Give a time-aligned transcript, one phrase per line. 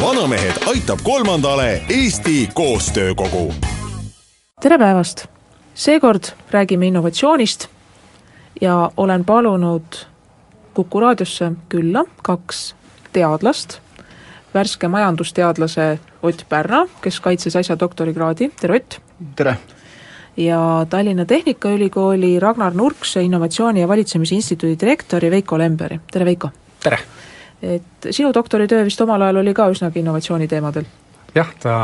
[0.00, 3.54] Vanamehed aitab kolmandale Eesti Koostöökogu.
[4.60, 5.26] tere päevast!
[5.74, 7.66] seekord räägime innovatsioonist
[8.60, 9.82] ja olen palunud
[10.74, 12.74] Kuku raadiosse külla kaks
[13.12, 13.78] teadlast,
[14.54, 19.00] värske majandusteadlase Ott Pärna, kes kaitses äsja doktorikraadi, tere Ott!
[19.36, 19.56] tere!
[20.36, 26.50] ja Tallinna Tehnikaülikooli Ragnar Nurkse Innovatsiooni ja Valitsemise Instituudi direktori Veiko Lemberi, tere Veiko!
[26.82, 26.98] tere!
[27.62, 30.86] Et sinu doktoritöö vist omal ajal oli ka üsnagi innovatsiooni teemadel?
[31.34, 31.74] jah, ta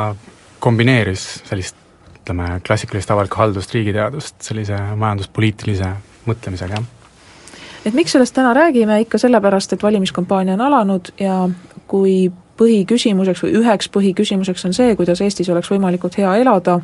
[0.60, 1.76] kombineeris sellist
[2.16, 5.92] ütleme, klassikalist avalikku haldust, riigiteadust sellise majanduspoliitilise
[6.26, 7.60] mõtlemisega, jah.
[7.84, 11.44] et miks sellest täna räägime, ikka sellepärast, et valimiskampaania on alanud ja
[11.86, 16.80] kui põhiküsimuseks või üheks põhiküsimuseks on see, kuidas Eestis oleks võimalikult hea elada,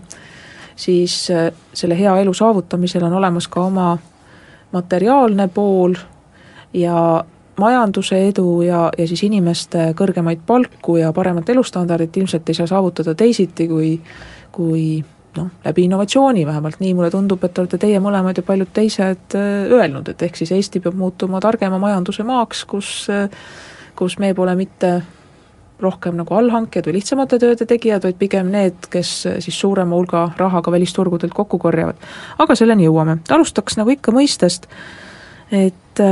[0.77, 3.97] siis äh, selle hea elu saavutamisel on olemas ka oma
[4.73, 5.97] materiaalne pool
[6.75, 7.25] ja
[7.61, 13.15] majanduse edu ja, ja siis inimeste kõrgemaid palku ja paremat elustandardit ilmselt ei saa saavutada
[13.15, 13.97] teisiti, kui,
[14.53, 14.85] kui
[15.37, 19.49] noh, läbi innovatsiooni, vähemalt nii mulle tundub, et olete teie mõlemad ja paljud teised äh,
[19.73, 23.29] öelnud, et ehk siis Eesti peab muutuma targema majanduse maaks, kus, äh,
[23.99, 25.01] kus me pole mitte
[25.83, 30.61] rohkem nagu allhankijad või lihtsamate tööde tegijad, vaid pigem need, kes siis suurema hulga raha
[30.63, 31.99] ka välisturgudelt kokku korjavad.
[32.39, 34.69] aga selleni jõuame, alustaks nagu ikka mõistest,
[35.51, 36.03] et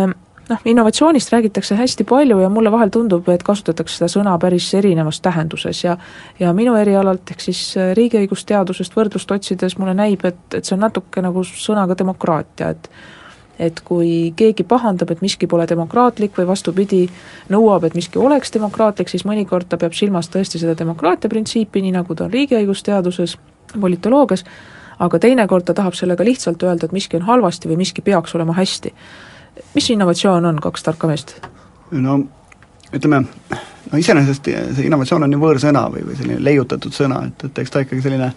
[0.51, 5.21] noh, innovatsioonist räägitakse hästi palju ja mulle vahel tundub, et kasutatakse seda sõna päris erinevas
[5.21, 5.97] tähenduses ja
[6.41, 7.63] ja minu erialalt, ehk siis
[7.97, 12.93] riigiõigusteadusest võrdlust otsides mulle näib, et, et see on natuke nagu sõnaga demokraatia, et
[13.61, 17.03] et kui keegi pahandab, et miski pole demokraatlik või vastupidi,
[17.53, 21.93] nõuab, et miski oleks demokraatlik, siis mõnikord ta peab silmas tõesti seda demokraatia printsiipi, nii
[21.99, 23.37] nagu ta on riigiõigusteaduses,
[23.81, 24.47] politoloogias,
[24.99, 28.57] aga teinekord ta tahab sellega lihtsalt öelda, et miski on halvasti või miski peaks olema
[28.57, 28.95] hästi.
[29.75, 31.37] Mis innovatsioon on, kaks tarka meest?
[31.91, 32.21] no
[32.95, 33.25] ütleme,
[33.91, 37.75] no iseenesest see innovatsioon on ju võõrsõna või, või selline leiutatud sõna, et, et eks
[37.75, 38.33] ta ikkagi selline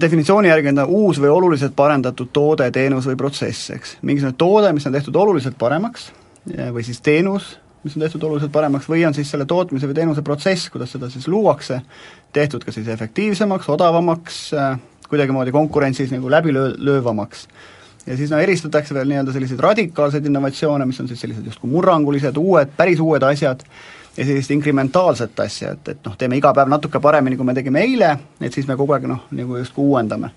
[0.00, 3.98] definitsiooni järgi on ta uus või oluliselt parendatud toode, teenus või protsess, eks.
[4.02, 6.10] mingisugune toode, mis on tehtud oluliselt paremaks
[6.44, 7.54] või siis teenus,
[7.84, 11.08] mis on tehtud oluliselt paremaks, või on siis selle tootmise või teenuse protsess, kuidas seda
[11.12, 11.80] siis luuakse,
[12.32, 14.40] tehtud kas siis efektiivsemaks, odavamaks,
[15.08, 17.48] kuidagimoodi konkurentsis nagu läbilöövamaks.
[18.06, 22.36] Ja siis no eristatakse veel nii-öelda selliseid radikaalseid innovatsioone, mis on siis sellised justkui murrangulised,
[22.36, 23.64] uued, päris uued asjad,
[24.16, 27.82] ja sellist inkrementaalset asja, et, et noh, teeme iga päev natuke paremini, kui me tegime
[27.82, 28.10] eile,
[28.40, 30.30] et siis me kogu aeg noh, nagu justkui uuendame.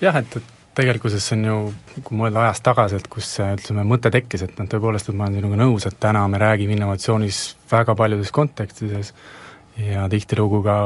[0.00, 1.56] jah, et, et tegelikkuses see on ju,
[2.04, 5.26] kui mõelda ajas tagasi, et kus see ütleme, mõte tekkis, et noh, tõepoolest, et ma
[5.26, 9.14] olen sinuga nõus, et täna me räägime innovatsioonis väga paljudes kontekstides
[9.80, 10.76] ja tihtilugu ka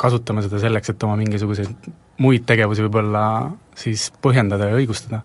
[0.00, 3.24] kasutame seda selleks, et oma mingisuguseid muid tegevusi võib-olla
[3.78, 5.22] siis põhjendada ja õigustada.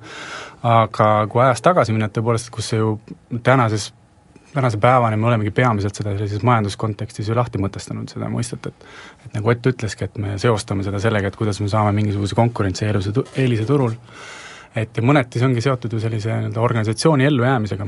[0.63, 2.99] aga kui ajas tagasi minna, et tõepoolest, kus ju
[3.43, 3.91] tänases
[4.53, 8.87] tänase päevani me olemegi peamiselt seda sellises majanduskontekstis ju lahti mõtestanud, seda mõistet, et
[9.25, 13.13] et nagu Ott ütleski, et me seostame seda sellega, et kuidas me saame mingisuguse konkurentsieeluse,
[13.35, 13.93] eelise turul,
[14.75, 17.87] et ja mõneti see ongi seotud ju sellise nii-öelda organisatsiooni ellujäämisega.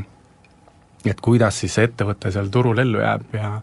[1.06, 3.62] et kuidas siis see ettevõte seal turul ellu jääb ja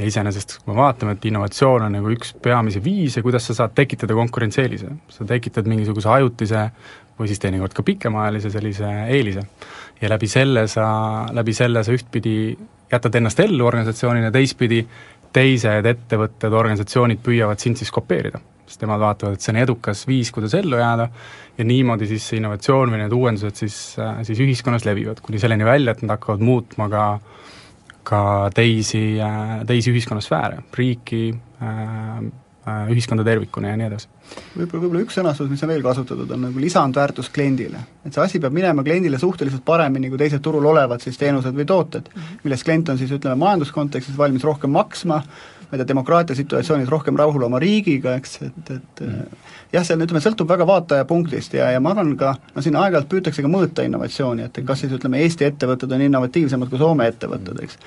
[0.00, 3.76] ja iseenesest, kui me vaatame, et innovatsioon on nagu üks peamisi viise, kuidas sa saad
[3.76, 6.66] tekitada konkurentsieelise, sa tekitad mingisuguse ajutise
[7.20, 9.46] või siis teinekord ka pikemaajalise sellise eelise.
[10.00, 10.86] ja läbi selle sa,
[11.36, 12.56] läbi selle sa ühtpidi
[12.92, 14.80] jätad ennast ellu organisatsioonina, teistpidi
[15.32, 18.40] teised ettevõtted, organisatsioonid püüavad sind siis kopeerida.
[18.70, 21.08] sest nemad vaatavad, et see on edukas viis, kuidas ellu jääda,
[21.58, 23.76] ja niimoodi siis see innovatsioon või need uuendused siis,
[24.22, 27.06] siis ühiskonnas levivad, kuni selleni välja, et nad hakkavad muutma ka
[28.10, 28.22] ka
[28.54, 29.02] teisi,
[29.66, 31.24] teisi ühiskonnasfääre, riiki,
[32.70, 34.08] Äh, ühiskonda tervikuna ja nii edasi.
[34.52, 37.78] võib-olla, võib-olla üks sõnastus, mis on veel kasutatud, on nagu lisandväärtus kliendile.
[38.04, 41.64] et see asi peab minema kliendile suhteliselt paremini kui teised turul olevad siis teenused või
[41.64, 42.42] tooted, mhm.
[42.44, 45.22] millest klient on siis ütleme, majanduskontekstis valmis rohkem maksma,
[45.70, 49.42] ma ei tea, demokraatia situatsioonis rohkem rahul oma riigiga, eks, et, et mm.
[49.72, 52.78] jah, see on, ütleme, sõltub väga vaataja punktist ja, ja ma arvan ka, no siin
[52.80, 57.06] aeg-ajalt püütakse ka mõõta innovatsiooni, et kas siis ütleme, Eesti ettevõtted on innovatiivsemad kui Soome
[57.12, 57.78] ettevõtted, eks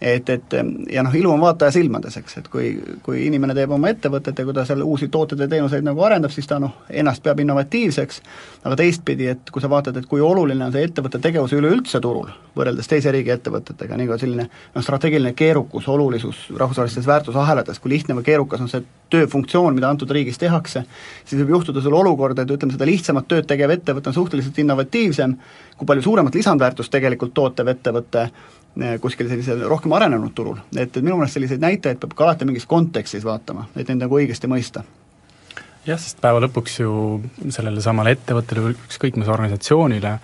[0.00, 0.54] et, et
[0.92, 2.70] ja noh, ilu on vaataja silmades, eks, et kui,
[3.02, 6.30] kui inimene teeb oma ettevõtet ja kui ta seal uusi tooteid ja teenuseid nagu arendab,
[6.34, 8.20] siis ta noh, ennast peab innovatiivseks,
[8.64, 12.30] aga teistpidi, et kui sa vaatad, et kui oluline on see ettevõtte tegevus üleüldse turul,
[12.58, 18.18] võrreldes teise riigi ettevõtetega, nii kui selline noh, strateegiline keerukus, olulisus rahvusvahelistes väärtusahelates, kui lihtne
[18.18, 20.84] või keerukas on see tööfunktsioon, mida antud riigis tehakse,
[21.24, 25.34] siis võib juhtuda sul olukord, et ütleme, seda lihtsamat tööd tegev ettevõte on suhteliselt innovatiivsem,
[25.78, 28.28] kui palju suuremat lisandväärtust tegelikult tootev ettevõte
[29.02, 32.66] kuskil sellisel rohkem arenenud turul, et, et minu meelest selliseid näitajaid peab ka alati mingis
[32.68, 34.84] kontekstis vaatama, et neid nagu õigesti mõista.
[35.88, 36.92] Jah, sest päeva lõpuks ju
[37.54, 40.18] sellele samale ettevõttele või ükskõik mis organisatsioonile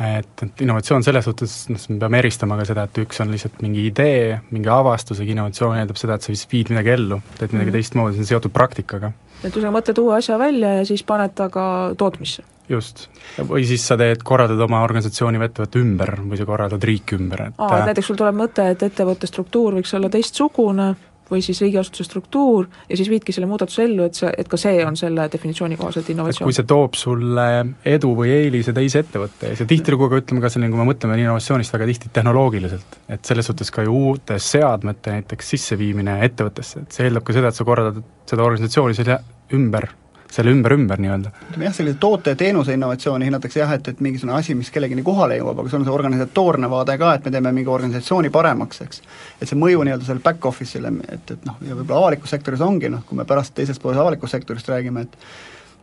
[0.00, 3.60] et, et innovatsioon selles suhtes, noh, me peame eristama ka seda, et üks on lihtsalt
[3.62, 7.52] mingi idee, mingi avastus, aga innovatsioon eeldab seda, et sa vist viid midagi ellu, teed
[7.52, 7.76] midagi mm -hmm.
[7.78, 9.12] teistmoodi, see on seotud praktikaga.
[9.44, 13.08] et sa mõtled uue asja välja ja siis paned ta ka tootmisse just,
[13.38, 17.42] või siis sa teed, korraldad oma organisatsiooni või ettevõtte ümber või sa korraldad riiki ümber,
[17.48, 20.94] et aa, et näiteks sul tuleb mõte, et ettevõtte struktuur võiks olla teistsugune
[21.30, 24.84] või siis riigiasutuse struktuur ja siis viidki selle muudatuse ellu, et see, et ka see
[24.84, 26.48] on selle definitsiooni kohaselt innovatsioon.
[26.48, 27.46] kui see toob sulle
[27.94, 31.18] edu või eelise teise ettevõtte ees ja tihtilugu ka ütleme ka selline, kui me mõtleme
[31.22, 36.96] innovatsioonist väga tihti tehnoloogiliselt, et selles suhtes ka ju uute seadmete näiteks sisseviimine ettevõttesse, et
[36.96, 39.20] see eeldab ka seda, et sa korraldad seda organisatsiooni selle
[39.54, 39.88] ümber
[40.34, 41.30] selle ümber-ümber nii-öelda.
[41.48, 45.04] ütleme jah, sellise toote ja teenuse innovatsiooni hinnatakse jah, et, et mingisugune asi, mis kellegini
[45.06, 48.82] kohale jõuab, aga see on see organisatoorne vaade ka, et me teeme mingi organisatsiooni paremaks,
[48.86, 49.02] eks.
[49.40, 53.04] et see mõju nii-öelda sellele back-office'ile, et, et noh, ja võib-olla avalikus sektoris ongi noh,
[53.06, 55.18] kui me pärast teisest poolest avalikust sektorist räägime, et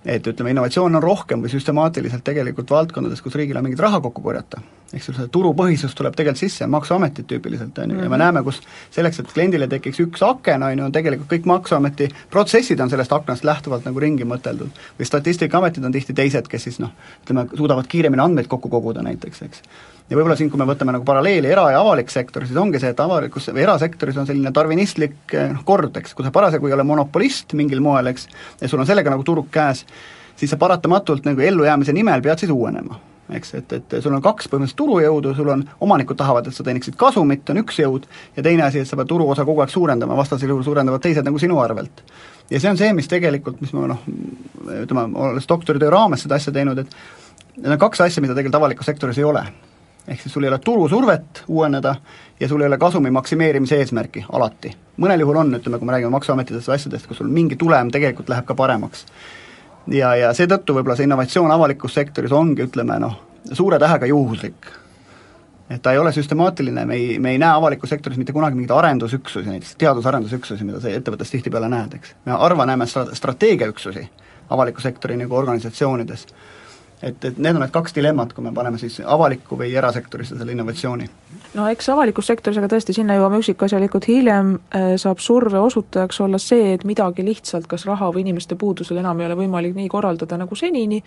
[0.06, 4.22] et ütleme, innovatsioon on rohkem või süstemaatiliselt tegelikult valdkondades, kus riigil on mingit raha kokku
[4.22, 4.62] korjata.
[4.94, 8.20] eks ju, see turupõhisus tuleb tegelikult sisse, Maksuametid tüüpiliselt, on ju, ja me mhm.
[8.20, 8.60] näeme, kus
[8.92, 13.14] selleks, et kliendile tekiks üks aken, on ju, on tegelikult kõik Maksuameti protsessid on sellest
[13.14, 14.84] aknast lähtuvalt nagu ringi mõteldud.
[15.00, 16.92] või Statistikaametid on tihti teised, kes siis noh,
[17.24, 19.64] ütleme, suudavad kiiremini andmeid kokku koguda näiteks, eks
[20.12, 22.92] ja võib-olla siin, kui me võtame nagu paralleeli era- ja avalik sektor, siis ongi see,
[22.92, 26.76] et avalikus või erasektoris on selline darvinistlik eh, noh, kord, eks, kui sa parasjagu ei
[26.76, 28.28] ole monopolist mingil moel, eks,
[28.60, 29.86] ja sul on sellega nagu turg käes,
[30.36, 33.00] siis sa paratamatult nagu ellujäämise nimel pead siis uuenema
[33.32, 36.98] eks, et, et sul on kaks põhimõtteliselt turujõudu, sul on, omanikud tahavad, et sa teeniksid
[37.00, 38.04] kasumit, on üks jõud,
[38.36, 41.40] ja teine asi, et sa pead turuosa kogu aeg suurendama, vastasel juhul suurendavad teised nagu
[41.40, 42.04] sinu arvelt.
[42.52, 44.04] ja see on see, mis tegelikult, mis ma noh,
[44.82, 46.92] ütleme, olles doktoritöö raames seda asja teinud, et
[47.56, 49.48] need on kaks asja, mida tegelikult avalikus sektoris ei ole
[50.08, 51.96] ehk siis sul ei ole turusurvet uueneda
[52.40, 54.76] ja sul ei ole kasumi maksimeerimise eesmärki alati.
[54.98, 58.30] mõnel juhul on, ütleme, kui me räägime Maksuametitest või asjadest, kus sul mingi tulem tegelikult
[58.30, 59.06] läheb ka paremaks.
[59.88, 63.18] ja, ja seetõttu võib-olla see innovatsioon avalikus sektoris ongi, ütleme noh,
[63.54, 64.72] suure tähega juhuslik.
[65.70, 68.78] et ta ei ole süstemaatiline, me ei, me ei näe avalikus sektoris mitte kunagi mingeid
[68.78, 72.16] arendusüksusi, näiteks teadus-arendusüksusi, mida sa ettevõttes tihtipeale näed, eks.
[72.26, 74.10] me harva näeme stra-, strateegiaüksusi
[74.50, 76.28] avaliku sektori nagu organisatsioonides
[77.04, 80.54] et, et need on need kaks dilemmat, kui me paneme siis avalikku või erasektorisse selle
[80.56, 81.10] innovatsiooni.
[81.58, 86.40] no eks avalikus sektoris, aga tõesti, sinna jõuame üksikasjalikult hiljem, äh, saab surve osutajaks olla
[86.42, 90.40] see, et midagi lihtsalt kas raha või inimeste puudusel enam ei ole võimalik nii korraldada
[90.42, 91.02] nagu senini,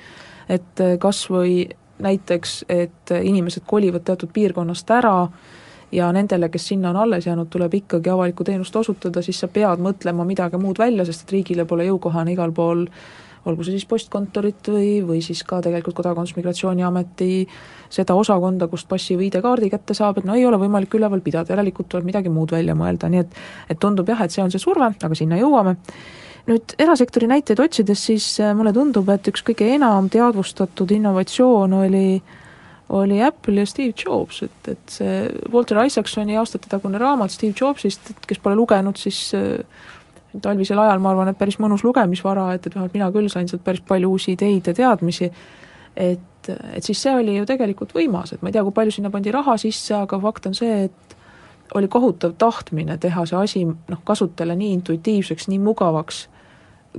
[0.49, 1.65] et äh, kas või
[2.05, 5.29] näiteks, et inimesed kolivad teatud piirkonnast ära
[5.95, 9.83] ja nendele, kes sinna on alles jäänud, tuleb ikkagi avalikku teenust osutada, siis sa pead
[9.83, 12.89] mõtlema midagi muud välja, sest et riigile pole jõukohane igal pool
[13.45, 17.31] olgu see siis postkontorit või, või siis ka tegelikult Kodakondsus-Migratsiooniameti
[17.93, 21.53] seda osakonda, kust passi või ID-kaardi kätte saab, et no ei ole võimalik üleval pidada,
[21.53, 24.63] järelikult tuleb midagi muud välja mõelda, nii et et tundub jah, et see on see
[24.63, 25.77] surve, aga sinna jõuame.
[26.45, 32.23] nüüd erasektori näiteid otsides, siis äh, mulle tundub, et üks kõige enam teadvustatud innovatsioon oli
[32.95, 38.27] oli Apple ja Steve Jobs, et, et see Walter Isaacsoni aastatetagune raamat Steve Jobsist, et
[38.29, 39.57] kes pole lugenud, siis äh,
[40.43, 43.65] talvisel ajal ma arvan, et päris mõnus lugemisvara, et, et vähemalt mina küll sain sealt
[43.65, 45.31] päris palju uusi ideid ja teadmisi,
[45.97, 49.13] et, et siis see oli ju tegelikult võimas, et ma ei tea, kui palju sinna
[49.15, 51.17] pandi raha sisse, aga fakt on see, et
[51.75, 56.27] oli kohutav tahtmine teha see asi noh, kasutajale nii intuitiivseks, nii mugavaks,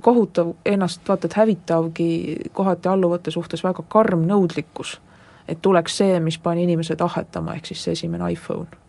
[0.03, 2.09] kohutav ennast vaata et hävitavgi
[2.53, 4.97] kohati alluvate suhtes väga karm nõudlikkus,
[5.47, 8.84] et tuleks see, mis pani inimesed ahhetama, ehk siis see esimene iPhone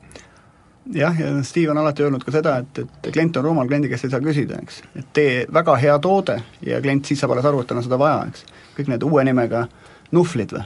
[0.94, 4.06] jah, ja Steve on alati öelnud ka seda, et, et klient on rumal, kliendi käest
[4.06, 4.82] ei saa küsida, eks.
[4.98, 7.98] et tee väga hea toode ja klient siis saab alles aru, et tal on seda
[8.00, 8.46] vaja, eks.
[8.78, 9.66] kõik need uue nimega
[10.14, 10.62] nuhvlid või,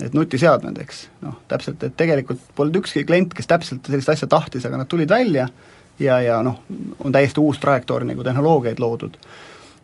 [0.00, 4.66] need nutiseadmed, eks, noh, täpselt, et tegelikult polnud ükski klient, kes täpselt sellist asja tahtis,
[4.66, 5.48] aga nad tulid välja
[6.00, 6.62] ja, ja noh,
[7.04, 9.18] on täiesti uus trajektoor nagu tehnoloogiaid loodud.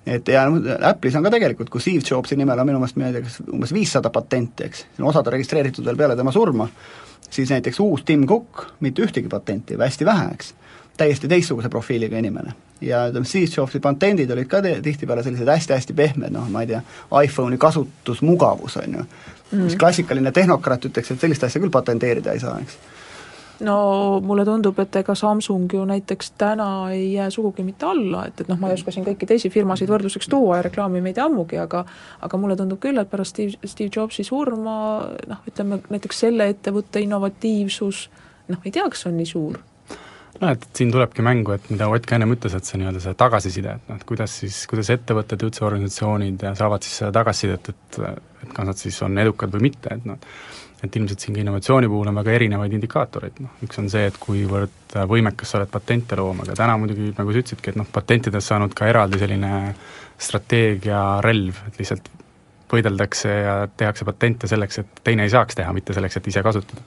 [0.06, 0.46] et ja
[0.90, 3.40] Apple'is on ka tegelikult, kui Steve Jobsi nimel on minu meelest, ma ei tea, kas
[3.52, 6.68] umbes viissada patenti, eks, osad on registreeritud veel peale tema surma,
[7.30, 10.54] siis näiteks uus Tim Cook mitte ühtegi patenti või hästi vähe, eks,
[10.96, 12.54] täiesti teistsuguse profiiliga inimene.
[12.80, 16.82] ja ütleme, Steve Jobsi patendid olid ka tihtipeale sellised hästi-hästi pehmed, noh ma ei tea,
[17.24, 19.04] iPhone'i kasutusmugavus, on ju
[19.52, 22.76] mm., mis klassikaline tehnokraat ütleks, et sellist asja küll patenteerida ei saa, eks.
[23.64, 23.76] No
[24.24, 28.50] mulle tundub, et ega Samsung ju näiteks täna ei jää sugugi mitte alla, et, et
[28.50, 31.84] noh, ma ei oska siin kõiki teisi firmasid võrdluseks tuua ja reklaamimeid ammugi, aga
[32.26, 34.76] aga mulle tundub küll, et pärast Steve, Steve Jobsi surma
[35.30, 38.06] noh, ütleme näiteks selle ettevõtte innovatiivsus
[38.52, 39.58] noh, ei tea, kas on nii suur.
[40.36, 43.16] Noh, et siin tulebki mängu, et mida Ott ka ennem ütles, et see nii-öelda see
[43.16, 47.72] tagasiside, et noh, et kuidas siis, kuidas ettevõtted ja üldse organisatsioonid saavad siis seda tagasisidet,
[47.72, 48.00] et
[48.46, 50.20] et kas nad siis on edukad või mitte, et noh,
[50.86, 54.18] et ilmselt siin ka innovatsiooni puhul on väga erinevaid indikaatoreid, noh, üks on see, et
[54.22, 58.52] kuivõrd võimekas sa oled patente looma, aga täna muidugi, nagu sa ütlesidki, et noh, patentidest
[58.52, 59.50] saanud ka eraldi selline
[60.26, 62.08] strateegiarelv, et lihtsalt
[62.72, 66.82] võideldakse ja tehakse patente selleks, et teine ei saaks teha, mitte selleks, et ise kasutada.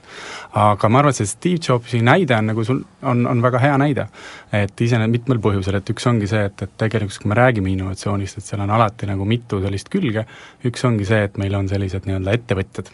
[0.60, 3.78] aga ma arvan, et see Steve Jobsi näide on nagu sul, on, on väga hea
[3.80, 4.06] näide.
[4.52, 8.38] et iseenesest mitmel põhjusel, et üks ongi see, et, et tegelikult kui me räägime innovatsioonist,
[8.38, 10.26] et seal on alati nagu mitu sellist külge,
[10.68, 12.92] üks ongi see, et meil on sellised nii-öelda ettevõtjad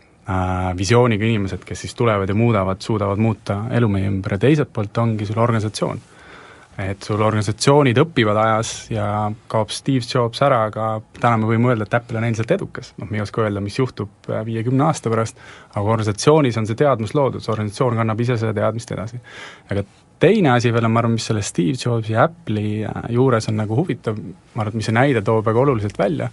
[0.77, 4.35] visiooniga inimesed, kes siis tulevad ja muudavad, suudavad muuta elu meie ümber.
[4.35, 6.01] Ja teiselt poolt ongi sul organisatsioon.
[6.83, 9.07] Et sul organisatsioonid õpivad ajas ja
[9.49, 13.09] kaob Steve Jobs ära, aga täna me võime öelda, et Apple on endiselt edukas, noh,
[13.09, 15.41] me ei oska öelda, mis juhtub äh, viiekümne aasta pärast,
[15.71, 19.23] aga organisatsioonis on see teadmus loodud, see organisatsioon kannab ise seda teadmist edasi.
[19.73, 19.87] aga
[20.21, 23.57] teine asi veel on, ma arvan, mis selle Steve Jobsi ja Apple'i äh, juures on
[23.63, 26.29] nagu huvitav, ma arvan, et mis see näide toob väga oluliselt välja,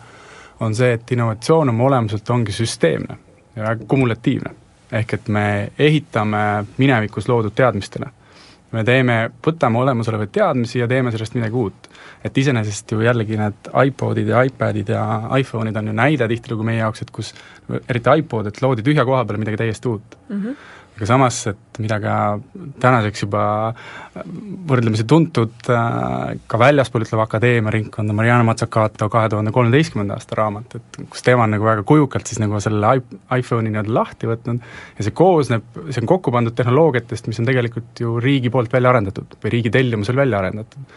[0.60, 3.16] on see, et innovatsioon oma olemuselt ongi süsteemne
[3.56, 4.56] ja väga kumulatiivne.
[4.92, 8.12] ehk et me ehitame minevikus loodud teadmistele
[8.74, 11.90] me teeme, võtame olemasolevaid teadmisi ja teeme sellest midagi uut.
[12.24, 15.04] et iseenesest ju jällegi need iPodid ja iPadid ja
[15.38, 17.34] iPhone'id on ju näide tihtilugu meie jaoks, et kus
[17.90, 20.42] eriti iPod, et loodi tühja koha peale midagi täiesti uut mm.
[20.42, 20.56] -hmm
[20.94, 22.16] aga samas, et mida ka
[22.82, 23.44] tänaseks juba
[24.70, 30.78] võrdlemisi tuntud äh, ka väljaspool, ütleme Akadeemia ringkonda, Mariana Mazzucato kahe tuhande kolmeteistkümnenda aasta raamat,
[30.78, 34.62] et kus tema on nagu väga kujukalt siis nagu selle iPhone'i nii-öelda lahti võtnud
[35.00, 38.94] ja see koosneb, see on kokku pandud tehnoloogiatest, mis on tegelikult ju riigi poolt välja
[38.94, 40.94] arendatud või riigi tellimusel välja arendatud.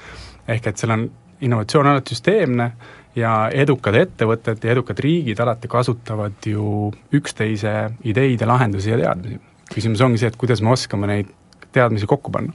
[0.47, 1.09] ehk et seal on
[1.41, 2.71] innovatsioon alati süsteemne
[3.17, 9.41] ja edukad ettevõtted ja edukad riigid alati kasutavad ju üksteise ideid ja lahendusi ja teadmisi
[9.75, 11.33] küsimus ongi see, et kuidas me oskame neid
[11.73, 12.53] teadmisi kokku panna.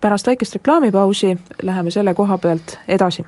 [0.00, 3.24] pärast väikest reklaamipausi läheme selle koha pealt edasi.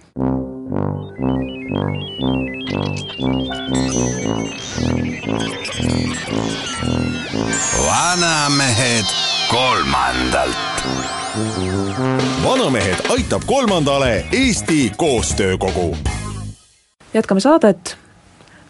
[7.86, 9.04] vanamehed
[9.50, 10.56] kolmandalt.
[12.44, 15.96] vanamehed aitab kolmandale Eesti Koostöökogu.
[17.14, 17.96] jätkame saadet.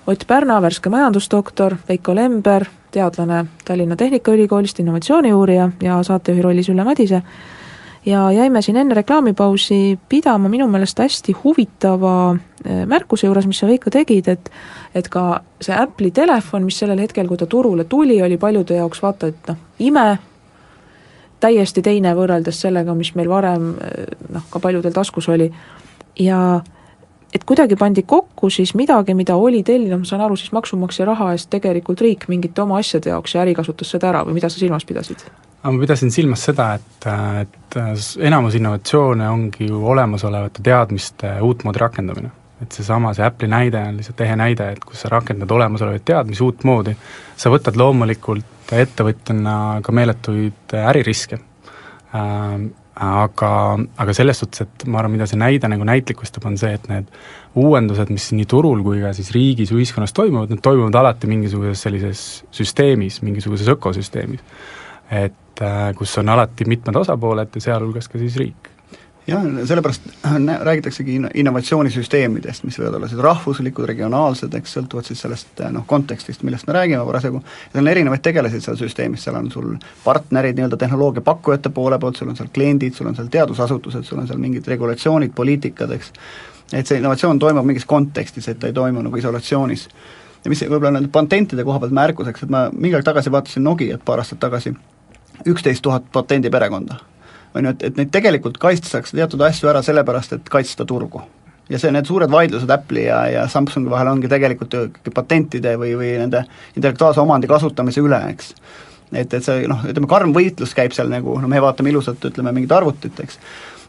[0.07, 2.65] Ott Pärna, värske majandusdoktor, Veiko Lember
[2.97, 7.23] teadlane Tallinna Tehnikaülikoolist, innovatsiooniuurija ja saatejuhi rollis Ülle Madise,
[8.07, 13.67] ja jäime siin enne reklaamipausi pidama minu meelest hästi huvitava eh, märkuse juures, mis sa,
[13.67, 14.51] Veiko, tegid, et
[14.95, 19.03] et ka see Apple'i telefon, mis sellel hetkel, kui ta turule tuli, oli paljude jaoks
[19.03, 20.07] vaata et noh, ime,
[21.41, 25.51] täiesti teine võrreldes sellega, mis meil varem eh, noh, ka paljudel taskus oli.
[26.21, 26.41] ja
[27.35, 31.33] et kuidagi pandi kokku siis midagi, mida oli tellinud, ma saan aru, siis maksumaksja raha
[31.35, 34.61] eest tegelikult riik mingite oma asjade jaoks ja äri kasutas seda ära või mida sa
[34.63, 35.27] silmas pidasid?
[35.67, 37.07] ma pidasin silmas seda, et,
[37.43, 37.79] et
[38.29, 42.31] enamus innovatsioone ongi ju olemasolevate teadmiste uutmoodi rakendamine.
[42.63, 46.45] et seesama, see Apple'i näide on lihtsalt ehe näide, et kus sa rakendad olemasolevaid teadmisi
[46.47, 46.95] uutmoodi,
[47.37, 51.41] sa võtad loomulikult ettevõtjana ka meeletuid äririske
[52.97, 53.51] aga,
[54.01, 57.11] aga selles suhtes, et ma arvan, mida see näide nagu näitlikustab, on see, et need
[57.61, 62.23] uuendused, mis nii turul kui ka siis riigis, ühiskonnas toimuvad, need toimuvad alati mingisuguses sellises
[62.57, 64.41] süsteemis, mingisuguses ökosüsteemis.
[65.11, 68.73] et äh, kus on alati mitmed osapooled ja sealhulgas ka siis riik
[69.27, 70.03] jah, sellepärast
[70.63, 76.69] räägitaksegi innovatsioonisüsteemidest, mis võivad olla siis rahvuslikud, regionaalsed, eks, sõltuvalt siis sellest noh, kontekstist, millest
[76.69, 77.41] me räägime parasjagu,
[77.73, 79.73] seal on erinevaid tegelasid seal süsteemis, seal on sul
[80.05, 84.23] partnerid nii-öelda tehnoloogia pakkujate poole poolt, sul on seal kliendid, sul on seal teadusasutused, sul
[84.23, 86.13] on seal mingid regulatsioonid, poliitikad, eks,
[86.73, 89.89] et see innovatsioon toimub mingis kontekstis, et ta ei toimu nagu isolatsioonis.
[90.45, 94.05] ja mis võib-olla nende patentide koha pealt märkuseks, et ma mingi aeg tagasi vaatasin Nokiat
[94.05, 94.77] paar aastat tagasi,
[95.51, 97.16] üksteist tuhat patendiperekonda
[97.57, 101.23] on ju, et, et neid tegelikult kaitstakse teatud asju ära sellepärast, et kaitsta turgu.
[101.69, 105.97] ja see, need suured vaidlused Apple'i ja, ja Samsungi vahel ongi tegelikult ju patentide või,
[105.99, 106.45] või nende
[106.77, 108.53] intellektuaalse omandi kasutamise üle, eks.
[109.13, 112.55] et, et see noh, ütleme karm võitlus käib seal nagu, no me vaatame ilusat, ütleme,
[112.55, 113.41] mingit arvutit, eks,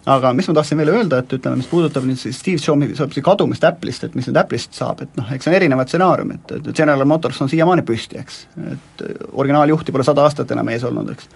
[0.10, 2.58] aga mis ma tahtsin veel öelda, et ütleme, mis puudutab nüüd siis Steve
[2.98, 6.74] Jobsi kadumist Apple'ist, et mis nüüd Apple'ist saab, et noh, eks on erinevad stsenaariumid, et
[6.74, 8.44] General Motors on siiamaani püsti, eks.
[8.74, 11.30] et originaaljuhti pole sada aastat enam ees olnud, eks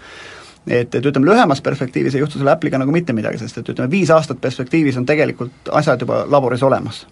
[0.66, 3.90] et, et ütleme, lühemas perspektiivis ei juhtu selle Apple'iga nagu mitte midagi, sest et ütleme,
[3.90, 7.06] viis aastat perspektiivis on tegelikult asjad juba laboris olemas.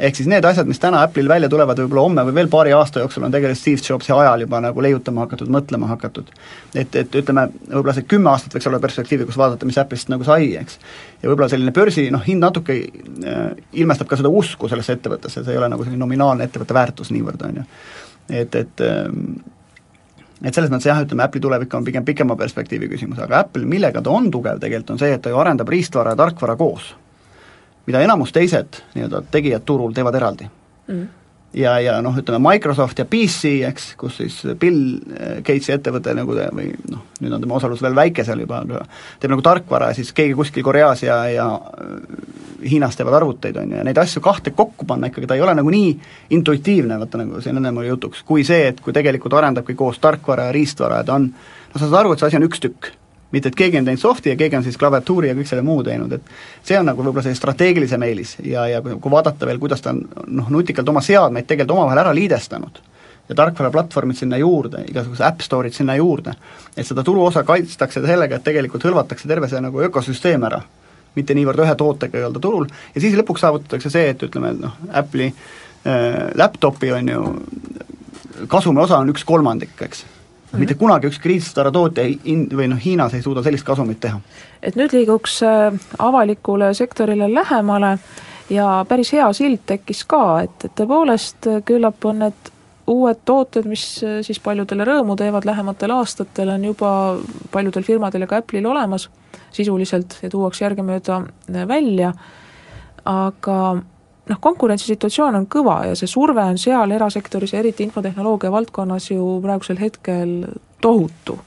[0.00, 3.02] ehk siis need asjad, mis täna Apple'il välja tulevad, võib-olla homme või veel paari aasta
[3.02, 6.32] jooksul on tegelikult Steve Jobsi ajal juba nagu leiutama hakatud, mõtlema hakatud.
[6.74, 10.24] et, et ütleme, võib-olla see kümme aastat võiks olla perspektiivi, kus vaadata, mis Apple'ist nagu
[10.24, 10.80] sai, eks.
[11.22, 15.52] ja võib-olla selline börsi noh, hind natuke äh, ilmestab ka seda usku sellesse ettevõttesse, see
[15.52, 17.70] ei ole nagu selline nominaalne ettevõtte väärtus niivõrd, on ju.
[18.30, 19.34] et, et ähm,
[20.44, 24.02] et selles mõttes jah, ütleme Apple'i tulevik on pigem pikema perspektiivi küsimus, aga Apple, millega
[24.02, 26.94] ta on tugev tegelikult, on see, et ta ju arendab riistvara ja tarkvara koos
[27.90, 30.46] mida enamus teised nii-öelda tegijad turul teevad eraldi
[30.86, 31.06] mm.
[31.56, 35.00] Ja, ja noh, ütleme Microsoft ja PC, eks, kus siis Bill
[35.46, 38.84] Gatesi ettevõte nagu te, või noh, nüüd on tema osalus veel väike seal juba, aga
[39.20, 42.38] teeb nagu tarkvara ja siis keegi kuskil Koreas ja, ja äh,
[42.70, 45.56] Hiinas teevad arvuteid, on ju, ja neid asju kahte kokku panna ikkagi, ta ei ole
[45.56, 45.90] nagu nii
[46.36, 50.50] intuitiivne, vaata nagu siin ennem oli jutuks, kui see, et kui tegelikult arendabki koos tarkvara
[50.50, 52.92] ja riistvara ja ta on, no sa saad aru, et see asi on üks tükk
[53.32, 55.82] mitte et keegi on teinud soft'i ja keegi on siis klaviatuuri ja kõik selle muu
[55.86, 59.84] teinud, et see on nagu võib-olla see strateegilisem eelis ja, ja kui, vaadata veel, kuidas
[59.84, 62.82] ta on noh, nutikalt oma seadmeid tegelikult omavahel ära liidestanud,
[63.30, 66.34] ja tarkvaraplatvormid sinna juurde, igasugused App Store'id sinna juurde,
[66.76, 70.58] et seda turuosa kaitstakse sellega, et tegelikult hõlvatakse terve see nagu ökosüsteem ära,
[71.14, 75.30] mitte niivõrd ühe tootega ei-öelda turul, ja siis lõpuks saavutatakse see, et ütleme, noh, Apple'i
[75.30, 77.26] äh, laptopi on ju,
[78.50, 80.02] kasumi osa on üks kolmandik, eks
[80.50, 80.60] Mm -hmm.
[80.60, 84.20] mitte kunagi ükski riistvara tootja in-, või noh, Hiinas ei suuda sellist kasumit teha.
[84.62, 87.98] et nüüd liiguks äh, avalikule sektorile lähemale
[88.50, 92.50] ja päris hea sild tekkis ka, et, et tõepoolest äh, küllap on need
[92.90, 96.90] uued tooted, mis äh, siis paljudele rõõmu teevad lähematel aastatel, on juba
[97.50, 99.08] paljudel firmadel ja ka Apple'il olemas
[99.52, 101.22] sisuliselt ja tuuakse järgemööda
[101.68, 102.12] välja,
[103.04, 103.82] aga
[104.28, 109.40] noh, konkurentsisituatsioon on kõva ja see surve on seal erasektoris ja eriti infotehnoloogia valdkonnas ju
[109.42, 110.34] praegusel hetkel
[110.80, 111.38] tohutu.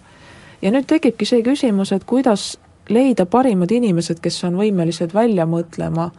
[0.62, 2.58] ja nüüd tekibki see küsimus, et kuidas
[2.90, 6.10] leida parimad inimesed, kes on võimelised välja mõtlema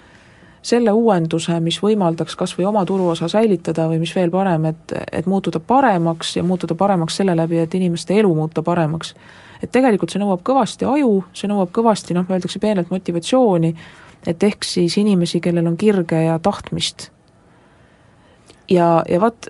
[0.64, 5.26] selle uuenduse, mis võimaldaks kas või oma turuosa säilitada või mis veel parem, et, et
[5.28, 9.14] muutuda paremaks ja muutuda paremaks selle läbi, et inimeste elu muuta paremaks.
[9.62, 13.75] et tegelikult see nõuab kõvasti aju, see nõuab kõvasti noh, öeldakse peenelt motivatsiooni,
[14.26, 17.11] et ehk siis inimesi, kellel on kirge ja tahtmist.
[18.71, 19.49] ja, ja vot,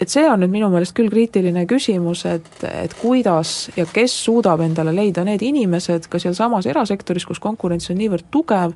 [0.00, 4.64] et see on nüüd minu meelest küll kriitiline küsimus, et, et kuidas ja kes suudab
[4.64, 8.74] endale leida need inimesed ka sealsamas erasektoris, kus konkurents on niivõrd tugev,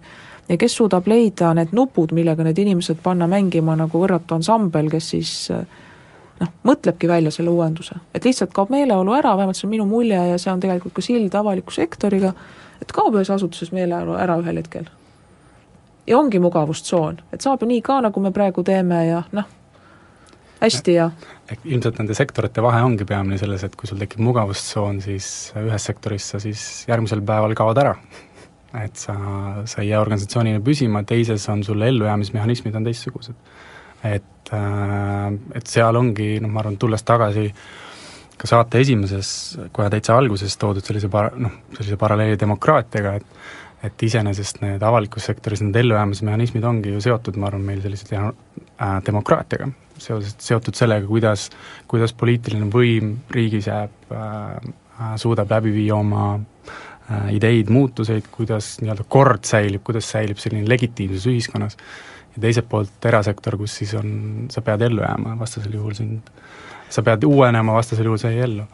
[0.48, 5.10] ja kes suudab leida need nupud, millega need inimesed panna mängima nagu võrratu ansambel, kes
[5.14, 7.98] siis noh, mõtlebki välja selle uuenduse.
[8.14, 11.04] et lihtsalt kaob meeleolu ära, vähemalt see on minu mulje ja see on tegelikult ka
[11.04, 12.32] sild avaliku sektoriga,
[12.82, 14.88] et kaob ühes asutuses meeleolu ära ühel hetkel
[16.08, 19.48] ja ongi mugavustsoon, et saab ju nii ka, nagu me praegu teeme ja noh,
[20.62, 21.10] hästi ja
[21.48, 25.88] ehk ilmselt nende sektorite vahe ongi peamine selles, et kui sul tekib mugavustsoon, siis ühes
[25.90, 27.94] sektoris sa siis järgmisel päeval kaod ära.
[28.76, 29.14] et sa,
[29.64, 33.34] sa ei jää organisatsioonina püsima, teises on sul ellujäämismehhanismid on teistsugused.
[34.04, 37.52] et, äh, et seal ongi, noh ma arvan, tulles tagasi
[38.38, 39.30] ka saate esimeses,
[39.72, 43.26] kohe täitsa alguses toodud sellise par-, noh, sellise paralleeli demokraatiaga, et
[43.84, 48.96] et iseenesest need avalikus sektoris, need ellujäämismehhanismid ongi ju seotud, ma arvan, meil sellise äh,
[49.06, 51.48] demokraatiaga, seoses, seotud sellega, kuidas,
[51.90, 54.56] kuidas poliitiline võim riigis jääb äh,,
[55.20, 61.28] suudab läbi viia oma äh, ideid, muutuseid, kuidas nii-öelda kord säilib, kuidas säilib selline legitiimsus
[61.30, 61.78] ühiskonnas,
[62.34, 64.10] ja teiselt poolt erasektor, kus siis on,
[64.50, 66.34] sa pead ellu jääma, vastasel juhul sind,
[66.90, 68.66] sa pead uuenema, vastasel juhul sa ei ellu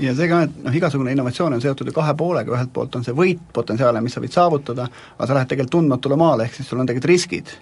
[0.00, 3.06] ja see ka, et noh, igasugune innovatsioon on seotud ju kahe poolega, ühelt poolt on
[3.06, 6.68] see võit potentsiaalne, mis sa võid saavutada, aga sa lähed tegelikult tundmatule maale, ehk siis
[6.70, 7.54] sul on tegelikult riskid,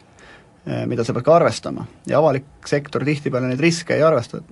[0.66, 1.87] eh, mida sa pead ka arvestama.
[2.07, 4.42] ja avalik sektor tihtipeale neid riske ei arvesta,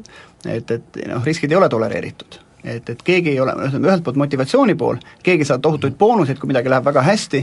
[0.44, 4.18] et, et noh, riskid ei ole tolereeritud et, et keegi ei ole, ütleme ühelt poolt
[4.20, 7.42] motivatsiooni pool, keegi saab tohutuid boonuseid, kui midagi läheb väga hästi,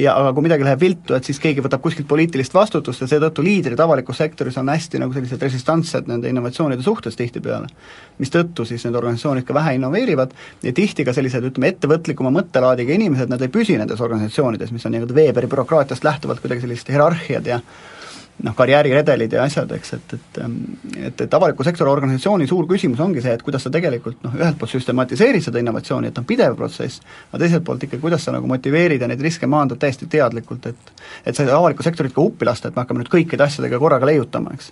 [0.00, 3.44] ja aga kui midagi läheb viltu, et siis keegi võtab kuskilt poliitilist vastutust ja seetõttu
[3.46, 7.68] liidrid avalikus sektoris on hästi nagu sellised resistantsed nende innovatsioonide suhtes tihtipeale.
[8.18, 13.30] mistõttu siis need organisatsioonid ka vähe innoveerivad ja tihti ka sellised, ütleme, ettevõtlikuma mõttelaadiga inimesed,
[13.30, 17.60] nad ei püsi nendes organisatsioonides, mis on nii-öelda Weberi bürokraatiast lähtuvalt kuidagi sellised hierarhiad ja
[18.44, 20.56] noh, karjääriredelid ja asjad, eks, et, et ähm,
[20.96, 24.58] et, et avaliku sektori organisatsiooni suur küsimus ongi see, et kuidas sa tegelikult noh, ühelt
[24.60, 28.50] poolt süstematiseerid seda innovatsiooni, et on pidev protsess, aga teiselt poolt ikkagi, kuidas sa nagu
[28.50, 30.92] motiveerid ja neid riske maandad täiesti teadlikult, et
[31.24, 33.80] et sa ei saa avalikku sektorit ka uppi lasta, et me hakkame nüüd kõikide asjadega
[33.82, 34.70] korraga leiutama, eks.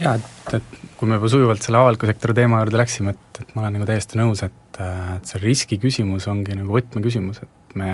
[0.00, 3.52] jaa, et, et kui me juba sujuvalt selle avaliku sektori teema juurde läksime, et, et
[3.54, 7.90] ma olen nagu täiesti nõus, et, et see riski küsimus ongi nagu võtmeküsimus, et me,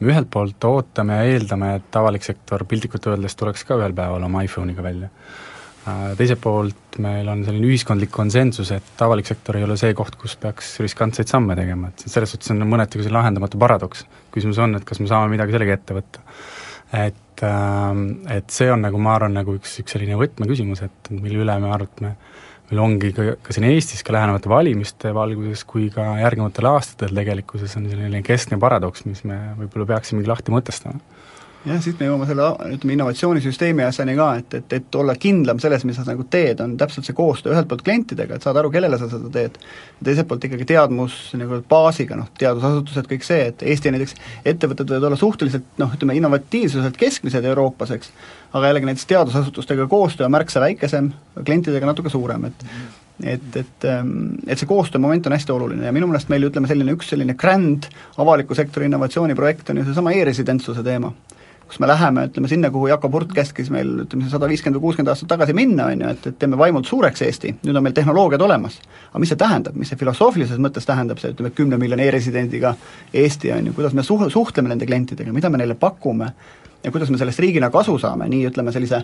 [0.00, 4.26] me ühelt poolt ootame ja eeldame, et avalik sektor piltlikult öeldes tuleks ka ühel päeval
[4.26, 5.10] oma iPhone'iga välja.
[5.88, 10.18] Äh, teiselt poolt meil on selline ühiskondlik konsensus, et avalik sektor ei ole see koht,
[10.20, 14.06] kus peaks riskantseid samme tegema, et selles suhtes on mõneti see lahendamatu paradoks.
[14.34, 16.24] küsimus on, et kas me saame midagi sellega ette võtta.
[17.06, 21.42] et et, et see on nagu, ma arvan, nagu üks, üks selline võtmeküsimus, et mille
[21.44, 22.14] üle me arutame,
[22.70, 27.76] meil ongi ka, ka siin Eestis ka lähenevate valimiste valguses kui ka järgnevatel aastatel tegelikkuses
[27.80, 31.02] on selline keskne paradoks, mis me võib-olla peaksimegi lahti mõtestama
[31.66, 35.84] jah, siit me jõuame selle ütleme, innovatsioonisüsteemi asjani ka, et, et, et olla kindlam selles,
[35.88, 38.98] mis sa nagu teed, on täpselt see koostöö ühelt poolt klientidega, et saada aru, kellele
[39.00, 39.58] sa seda teed,
[40.04, 44.16] teiselt poolt ikkagi teadmus nagu baasiga, noh, teadusasutused, kõik see, et Eesti näiteks
[44.54, 48.14] ettevõtted võivad olla suhteliselt noh, ütleme innovatiivsuselt keskmised Euroopas, eks,
[48.54, 51.12] aga jällegi näiteks teadusasutustega koostöö on märksa väikesem,
[51.44, 52.66] klientidega natuke suurem, et
[53.20, 56.94] et, et, ähm, et see koostöömoment on hästi oluline ja minu meelest meil ütleme, selline
[56.96, 57.84] üks selline grand
[58.16, 61.10] avaliku sektori innovatsiooniprojekt on ju seesama e-residentsuse teema
[61.70, 65.12] kus me läheme, ütleme sinna, kuhu Jakob Hurt käskis meil ütleme, sada viiskümmend või kuuskümmend
[65.12, 68.42] aastat tagasi minna, on ju, et, et teeme vaimult suureks Eesti, nüüd on meil tehnoloogiad
[68.42, 68.80] olemas.
[69.12, 72.74] aga mis see tähendab, mis see filosoofilises mõttes tähendab, see ütleme, kümne miljoni e-residendiga
[73.14, 76.32] Eesti, on ju, kuidas me suh-, suhtleme nende klientidega, mida me neile pakume,
[76.84, 79.02] ja kuidas me sellest riigina kasu saame, nii ütleme, sellise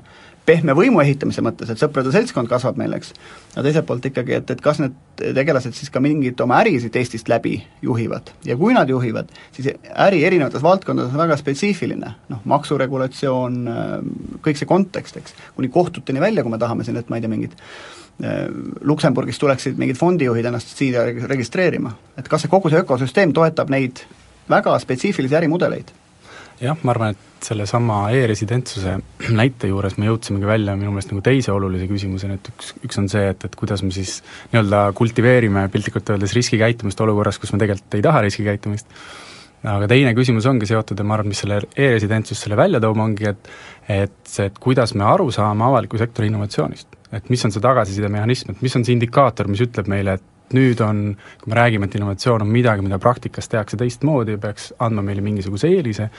[0.49, 3.13] pehme võimu ehitamise mõttes, et sõprade seltskond kasvab meil, eks,
[3.57, 4.95] ja teiselt poolt ikkagi, et, et kas need
[5.37, 8.33] tegelased siis ka mingit oma ärisid Eestist läbi juhivad.
[8.49, 9.75] Ja kui nad juhivad, siis
[10.07, 13.61] äri erinevates valdkondades on väga spetsiifiline, noh, maksuregulatsioon,
[14.45, 17.33] kõik see kontekst, eks, kuni kohtuteni välja, kui me tahame siin, et ma ei tea,
[17.33, 17.61] mingid
[18.89, 21.91] Luksemburgist tuleksid mingid fondijuhid ennast siia registreerima.
[22.17, 24.01] et kas see kogu see ökosüsteem toetab neid
[24.49, 25.93] väga spetsiifilisi ärimudeleid
[26.61, 28.97] jah, ma arvan, et sellesama e-residentsuse
[29.41, 33.09] näite juures me jõudsimegi välja minu meelest nagu teise olulise küsimuseni, et üks, üks on
[33.13, 34.19] see, et, et kuidas me siis
[34.53, 38.89] nii-öelda kultiveerime piltlikult öeldes riskikäitumist olukorras, kus me tegelikult ei taha riskikäitumist,
[39.67, 43.33] aga teine küsimus ongi seotud ja ma arvan, mis selle e-residentsus selle välja toob, ongi
[43.33, 43.51] et
[43.87, 46.89] et see, et kuidas me aru saame avaliku sektori innovatsioonist.
[47.13, 50.81] et mis on see tagasisidemehhanism, et mis on see indikaator, mis ütleb meile, et nüüd
[50.85, 55.03] on, kui me räägime, et innovatsioon on midagi, mida praktikas tehakse teistmoodi ja peaks andma
[55.07, 56.11] meile mingisuguse eelise,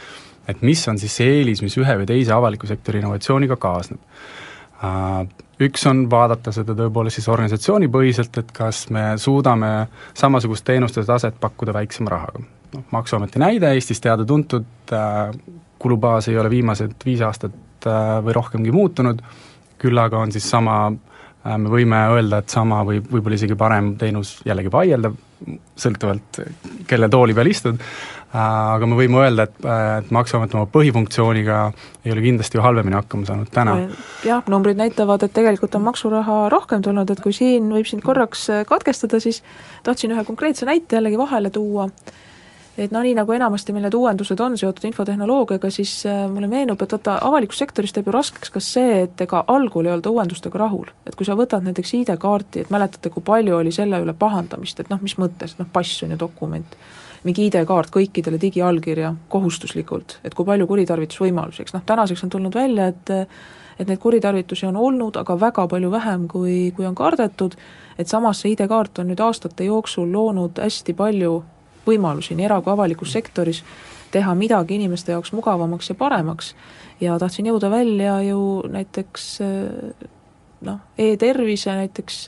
[0.48, 4.00] et mis on siis see eelis, mis ühe või teise avaliku sektori innovatsiooniga kaasneb.
[4.78, 5.24] Äh,
[5.68, 9.72] üks on vaadata seda tõepoolest siis organisatsioonipõhiselt, et kas me suudame
[10.18, 12.44] samasugust teenuste taset pakkuda väiksema rahaga.
[12.74, 15.34] noh, Maksuameti näide Eestis teada-tuntud, äh,
[15.80, 19.22] kulubaas ei ole viimased viis aastat äh, või rohkemgi muutunud,
[19.78, 20.80] küll aga on siis sama
[21.48, 25.14] me võime öelda, et sama või võib-olla isegi parem teenus, jällegi vaieldav,
[25.80, 26.42] sõltuvalt
[26.90, 27.80] kelle tooli peal istud,
[28.36, 31.62] aga me võime öelda, et, äh, et Maksuamet oma põhifunktsiooniga
[32.04, 33.78] ei ole kindlasti ju halvemini hakkama saanud täna.
[34.26, 38.50] jah, numbrid näitavad, et tegelikult on maksuraha rohkem tulnud, et kui siin võib sind korraks
[38.50, 39.44] äh, katkestada, siis
[39.84, 41.88] tahtsin ühe konkreetse näite jällegi vahele tuua,
[42.78, 46.92] et no nii, nagu enamasti meil need uuendused on seotud infotehnoloogiaga, siis mulle meenub, et
[46.94, 50.92] vaata, avalikus sektoris teeb ju raskeks ka see, et ega algul ei olda uuendustega rahul.
[51.08, 54.92] et kui sa võtad näiteks ID-kaarti, et mäletate, kui palju oli selle üle pahandamist, et
[54.92, 56.78] noh, mis mõttes, noh pass on ju dokument
[57.28, 62.92] mingi ID-kaart kõikidele digiallkirja kohustuslikult, et kui palju kuritarvitusvõimalusi, eks noh, tänaseks on tulnud välja,
[62.94, 63.16] et
[63.78, 67.54] et neid kuritarvitusi on olnud, aga väga palju vähem, kui, kui on kardetud,
[67.98, 71.36] et samas see ID-kaart on nüüd aastate jooksul loonud hästi palju
[71.86, 73.62] võimalusi nii era- kui avalikus sektoris
[74.12, 76.56] teha midagi inimeste jaoks mugavamaks ja paremaks.
[77.02, 79.26] ja tahtsin jõuda välja ju näiteks
[80.62, 82.28] noh, e-tervise näiteks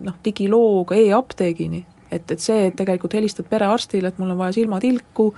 [0.00, 5.32] noh, digilooga e-apteegini, et, et see, et tegelikult helistad perearstile, et mul on vaja silmatilku,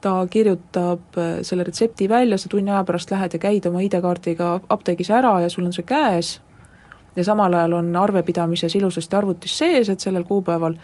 [0.00, 4.60] ta kirjutab äh, selle retsepti välja, sa tunni aja pärast lähed ja käid oma ID-kaardiga
[4.68, 6.36] apteegis ära ja sul on see käes,
[7.16, 10.74] ja samal ajal on arvepidamises ilusasti arvutis sees, et sellel kuupäeval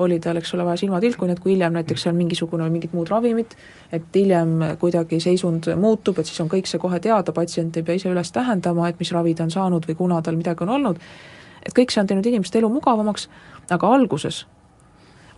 [0.00, 2.94] oli tal, eks ole, vaja silmatilku, nii et kui hiljem näiteks on mingisugune või mingid
[2.96, 3.56] muud ravimid,
[3.92, 7.98] et hiljem kuidagi seisund muutub, et siis on kõik see kohe teada, patsient ei pea
[7.98, 11.02] ise üles tähendama, et mis ravi ta on saanud või kuna tal midagi on olnud,
[11.66, 13.28] et kõik see on teinud inimeste elu mugavamaks,
[13.70, 14.46] aga alguses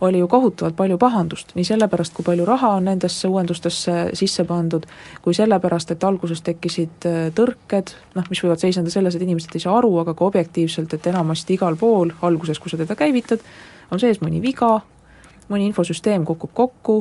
[0.01, 4.85] oli ju kohutavalt palju pahandust, nii sellepärast, kui palju raha on nendesse uuendustesse sisse pandud,
[5.21, 9.63] kui sellepärast, et alguses tekkisid äh, tõrked, noh, mis võivad seisneda selles, et inimesed ei
[9.63, 13.43] saa aru, aga ka objektiivselt, et enamasti igal pool, alguses, kui sa teda käivitad,
[13.91, 14.75] on sees mõni viga,
[15.49, 16.99] mõni infosüsteem kukub kokku,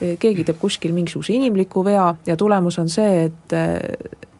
[0.00, 3.78] e, keegi teeb kuskil mingisuguse inimliku vea ja tulemus on see, et äh,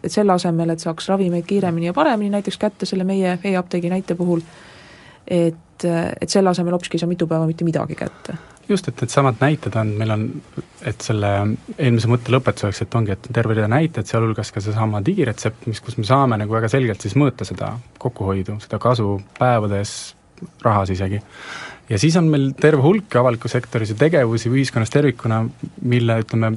[0.03, 4.17] et selle asemel, et saaks ravimeid kiiremini ja paremini näiteks kätte selle meie e-apteegi näite
[4.19, 4.41] puhul,
[5.31, 9.03] et et, et selle asemel hoopiski ei saa mitu päeva mitte midagi kätte just, et
[9.03, 10.25] needsamad näited on, meil on,
[10.87, 11.31] et selle
[11.77, 15.99] eelmise mõtte lõpetuseks, et ongi, et terve rida näiteid, sealhulgas ka seesama digiretsept, mis, kus
[15.99, 19.97] me saame nagu väga selgelt siis mõõta seda kokkuhoidu, seda kasu päevades,
[20.63, 21.21] rahas isegi.
[21.91, 25.43] ja siis on meil terve hulk avaliku sektoris ju tegevusi ühiskonnas tervikuna,
[25.83, 26.55] mille ütleme,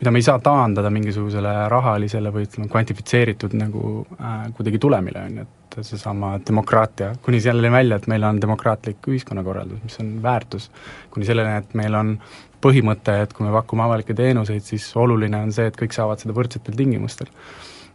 [0.00, 5.38] mida me ei saa taandada mingisugusele rahalisele või ütleme, kvantifitseeritud nagu äh, kuidagi tulemile, on
[5.40, 10.70] ju, et seesama demokraatia, kuni selleni välja, et meil on demokraatlik ühiskonnakorraldus, mis on väärtus,
[11.12, 12.16] kuni selleni, et meil on
[12.64, 16.36] põhimõte, et kui me pakume avalikke teenuseid, siis oluline on see, et kõik saavad seda
[16.36, 17.32] võrdsetel tingimustel.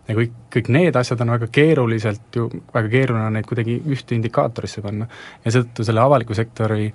[0.07, 4.17] ja kõik, kõik need asjad on väga keeruliselt ju, väga keeruline on neid kuidagi ühte
[4.17, 5.07] indikaatorisse panna.
[5.45, 6.91] ja seetõttu selle avaliku sektori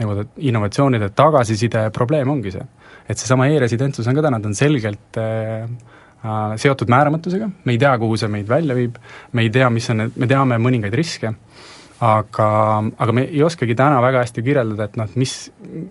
[0.00, 2.64] nagu innovatsioonide tagasiside probleem ongi see.
[3.08, 5.68] et seesama e-residentsus on ka täna, ta on selgelt äh,
[6.24, 8.96] äh, seotud määramatusega, me ei tea, kuhu see meid välja viib,
[9.32, 11.34] me ei tea, mis on need, me teame mõningaid riske,
[12.04, 12.48] aga,
[12.98, 15.34] aga me ei oskagi täna väga hästi kirjeldada, et noh, et mis,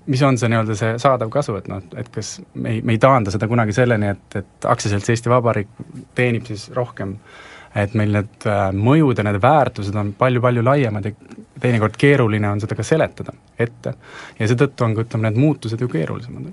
[0.10, 3.02] mis on see nii-öelda see saadav kasu, et noh, et kas me ei, me ei
[3.02, 5.72] taanda seda kunagi selleni, et, et aktsiaselts Eesti Vabariik
[6.18, 7.16] teenib siis rohkem,
[7.76, 11.14] et meil need äh, mõjud ja need väärtused on palju-palju laiemad ja
[11.64, 13.96] teinekord keeruline on seda ka seletada ette.
[14.40, 16.52] ja seetõttu on ka, ütleme, need muutused ju keerulisemad.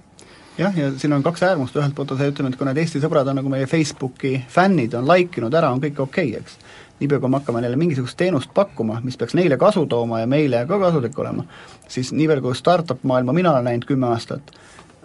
[0.59, 3.01] Jah, ja siin on kaks äärmust, ühelt poolt on see, ütleme, et kui need Eesti
[3.01, 6.59] sõbrad on nagu meie Facebooki fännid, on like inud ära, on kõik okei okay,, eks
[7.01, 10.65] niipea, kui me hakkame neile mingisugust teenust pakkuma, mis peaks neile kasu tooma ja meile
[10.69, 11.47] ka kasulik olema,
[11.89, 14.53] siis nii palju, kui startup maailma mina olen näinud kümme aastat,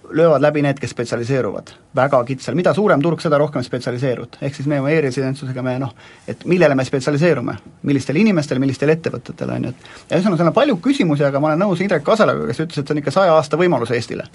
[0.10, 4.38] löövad läbi need, kes spetsialiseeruvad väga kitsal, mida suurem turg, seda rohkem spetsialiseerud.
[4.42, 5.94] ehk siis me oma e-residentsusega me noh,
[6.28, 10.58] et millele me spetsialiseerume, millistele inimestele, millistele ettevõtetele, on ju, et ja ühesõnaga, seal on
[10.58, 13.38] palju küsimusi, aga ma olen nõus Indrek Kaselaga, kes ütles, et see on ikka saja
[13.38, 14.28] aasta võimalus Eestile.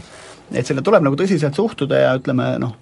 [0.53, 2.75] et selle tuleb nagu tõsiselt suhtuda ja ütleme noh,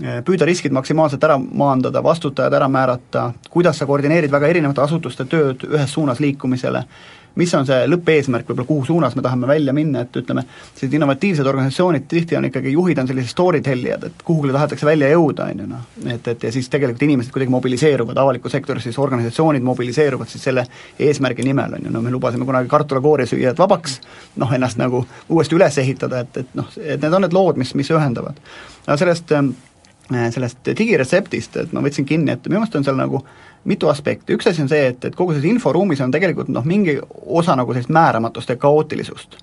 [0.00, 5.64] püüda riskid maksimaalselt ära maandada, vastutajad ära määrata, kuidas sa koordineerid väga erinevate asutuste tööd
[5.68, 6.84] ühes suunas liikumisele,
[7.38, 11.46] mis on see lõppeesmärk võib-olla, kuhu suunas me tahame välja minna, et ütleme, sellised innovatiivsed
[11.46, 15.62] organisatsioonid tihti on ikkagi, juhid on sellised story tellijad, et kuhugile tahetakse välja jõuda, on
[15.64, 20.30] ju noh, et, et ja siis tegelikult inimesed kuidagi mobiliseeruvad, avalikus sektoris siis organisatsioonid mobiliseeruvad
[20.30, 20.66] siis selle
[20.98, 24.00] eesmärgi nimel, on ju, no me lubasime kunagi kartulikoori süüjad vabaks,
[24.40, 27.74] noh, ennast nagu uuesti üles ehitada, et, et noh, et need on need lood, mis,
[27.78, 28.38] mis ühendavad.
[28.86, 29.50] aga sellest äh,
[30.14, 33.20] Äh, sellest digiretseptist, et ma võtsin kinni, et minu meelest on seal nagu
[33.64, 36.96] mitu aspekti, üks asi on see, et, et kogu selles inforuumis on tegelikult noh, mingi
[37.26, 39.36] osa nagu sellist määramatust ja kaootilisust.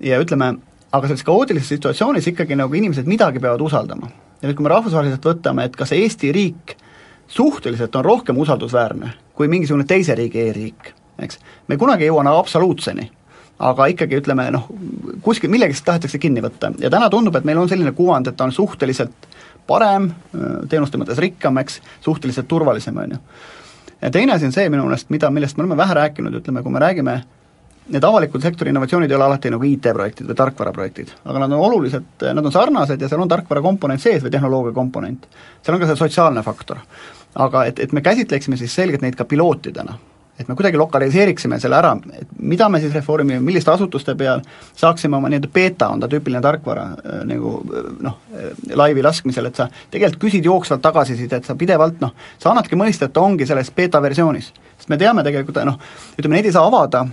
[0.00, 0.54] ja ütleme,
[0.92, 4.10] aga selles kaootilises situatsioonis ikkagi nagu inimesed midagi peavad usaldama.
[4.42, 6.76] ja nüüd, kui me rahvusvaheliselt võtame, et kas Eesti riik
[7.28, 12.38] suhteliselt on rohkem usaldusväärne kui mingisugune teise riigi e-riik, eks, me kunagi ei jõua nagu
[12.38, 13.10] absoluutseni
[13.64, 14.66] aga ikkagi ütleme noh,
[15.22, 18.48] kuskil millegist tahetakse kinni võtta ja täna tundub, et meil on selline kuvand, et ta
[18.48, 19.28] on suhteliselt
[19.66, 20.10] parem,
[20.68, 23.22] teenuste mõttes rikkam, eks, suhteliselt turvalisem, on ju.
[24.00, 26.72] ja teine asi on see minu meelest, mida, millest me oleme vähe rääkinud, ütleme, kui
[26.72, 27.22] me räägime
[27.88, 32.06] need avaliku sektori innovatsioonid ei ole alati nagu IT-projektid või tarkvaraprojektid, aga nad on olulised,
[32.24, 35.28] nad on sarnased ja seal on tarkvara komponent sees või tehnoloogia komponent.
[35.62, 36.80] seal on ka see sotsiaalne faktor.
[37.34, 39.98] aga et, et me käsitleksime siis selgelt neid ka pilootidena
[40.38, 44.42] et me kuidagi lokaliseeriksime selle ära, et mida me siis reformime, milliste asutuste peal
[44.76, 49.46] saaksime oma nii-öelda beeta, on ta tüüpiline tarkvara äh, nagu äh, noh, äh, laivi laskmisel,
[49.50, 53.46] et sa tegelikult küsid jooksvalt tagasisidet, sa pidevalt noh, sa annadki mõista, et ta ongi
[53.46, 54.50] selles beeta versioonis.
[54.78, 55.78] sest me teame tegelikult noh,
[56.18, 57.06] ütleme neid ei saa avada,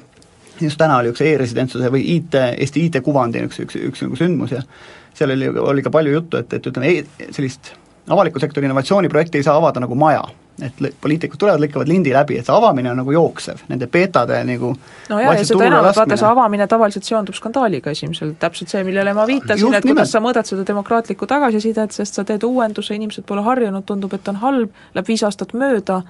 [0.61, 4.65] just täna oli üks e-residentsuse või IT, Eesti IT-kuvandi üks, üks, üks nagu sündmus ja
[5.13, 7.75] seal oli, oli ka palju juttu, et, et ütleme e, sellist
[8.09, 10.23] avaliku sektori innovatsiooniprojekti ei saa avada nagu maja
[10.61, 14.71] et poliitikud tulevad, lõikavad lindi läbi, et see avamine on nagu jooksev, nende beetade nagu
[15.09, 18.83] no jaa, ja seda enam, et vaata, see avamine tavaliselt seondub skandaaliga esimesel, täpselt see,
[18.87, 23.25] millele ma viitasin, et kuidas sa mõõdad seda demokraatlikku tagasisidet, sest sa teed uuenduse, inimesed
[23.27, 26.01] pole harjunud, tundub, et on halb, läheb viis aastat mööda,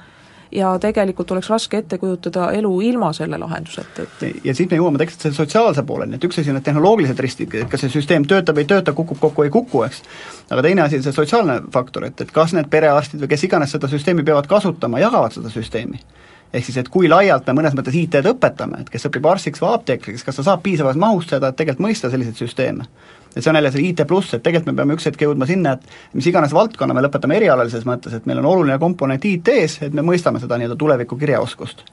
[0.51, 4.99] ja tegelikult oleks raske ette kujutada elu ilma selle lahenduseta, et ja siit me jõuame
[4.99, 8.25] tegelikult selle sotsiaalse pooleni, et üks asi on need tehnoloogilised ristid, et kas see süsteem
[8.27, 10.01] töötab, ei tööta, kukub kokku, ei kuku, eks,
[10.49, 13.77] aga teine asi on see sotsiaalne faktor, et, et kas need perearstid või kes iganes
[13.77, 16.03] seda süsteemi peavad kasutama, jagavad seda süsteemi.
[16.51, 19.69] Ehk siis, et kui laialt me mõnes mõttes IT-d õpetame, et kes õpib arstiks või
[19.71, 22.89] apteekriks, kas ta saab piisavas mahus seda, et tegelikult mõista selliseid süsteeme
[23.35, 25.75] et see on jälle see IT pluss, et tegelikult me peame üks hetk jõudma sinna,
[25.77, 29.95] et mis iganes valdkonna me lõpetame erialalises mõttes, et meil on oluline komponent IT-s, et
[29.95, 31.85] me mõistame seda nii-öelda tuleviku kirjaoskust.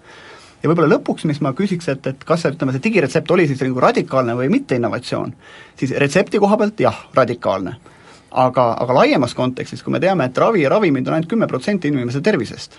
[0.62, 3.62] ja võib-olla lõpuks, mis ma küsiks, et, et kas see, ütleme, see digiretsept oli siis
[3.62, 5.34] nagu radikaalne või mitte innovatsioon,
[5.78, 7.76] siis retsepti koha pealt jah, radikaalne.
[8.30, 11.88] aga, aga laiemas kontekstis, kui me teame, et ravi ja ravimid on ainult kümme protsenti
[11.88, 12.74] inimese tervisest,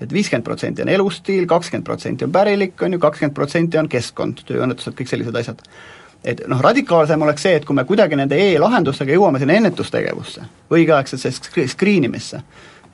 [0.00, 4.44] et viiskümmend protsenti on elustiil, kakskümmend protsenti on pärilik, on ju, kakskümmend protsenti on keskkond,
[4.46, 5.64] tööõnnetused, kõik sellised asjad
[6.24, 11.32] et noh, radikaalsem oleks see, et kui me kuidagi nende e-lahendustega jõuame sinna ennetustegevusse, õigeaegsesse
[11.72, 12.42] screen imisse,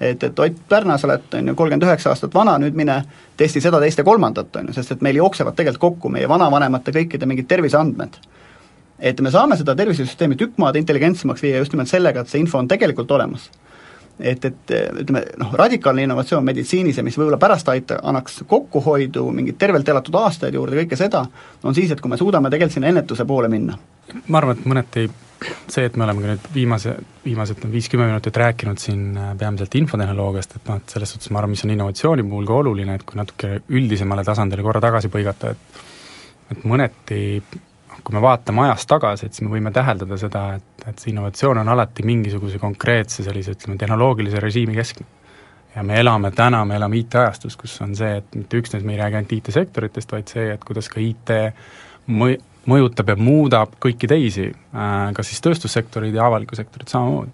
[0.01, 3.03] et, et Ott Pärna, sa oled, on ju, kolmkümmend üheksa aastat vana, nüüd mine
[3.37, 6.95] testi seda, teist ja kolmandat, on ju, sest et meil jooksevad tegelikult kokku meie vanavanemate
[6.95, 8.21] kõikide mingid terviseandmed.
[8.99, 12.59] et me saame seda tervisesüsteemi tükk maad intelligentsemaks viia just nimelt sellega, et see info
[12.59, 13.51] on tegelikult olemas.
[14.21, 19.59] Et, et ütleme noh, radikaalne innovatsioon meditsiinis ja mis võib-olla pärast aita-, annaks kokkuhoidu, mingeid
[19.61, 21.25] tervelt elatud aastaid juurde, kõike seda,
[21.63, 23.79] on siis, et kui me suudame tegelikult sinna ennetuse poole minna.
[24.27, 25.09] ma arvan, et mõneti
[25.71, 30.57] see, et me oleme ka nüüd viimase, viimased viis-kümme minutit rääkinud siin äh, peamiselt infotehnoloogiast,
[30.59, 33.21] et noh, et selles suhtes ma arvan, mis on innovatsiooni puhul ka oluline, et kui
[33.21, 35.87] natuke üldisemale tasandile korra tagasi põigata, et
[36.49, 37.43] et mõneti
[38.05, 41.63] kui me vaatame ajas tagasi, et siis me võime täheldada seda, et, et see innovatsioon
[41.63, 45.07] on alati mingisuguse konkreetse sellise, ütleme, tehnoloogilise režiimi keskne.
[45.75, 49.03] ja me elame täna, me elame IT-ajastus, kus on see, et mitte üksnes me ei
[49.03, 51.35] räägi ainult IT-sektoritest, vaid see, et kuidas ka IT
[52.09, 57.33] mõ-, mõjutab ja muudab kõiki teisi, äh, kas siis tööstussektorid ja avalikku sektorit samamoodi.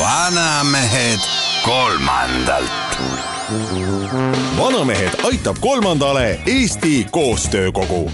[0.00, 1.03] vanamehed
[1.64, 2.70] kolmandalt.
[4.58, 8.10] vanamehed aitab kolmandale Eesti Koostöökogu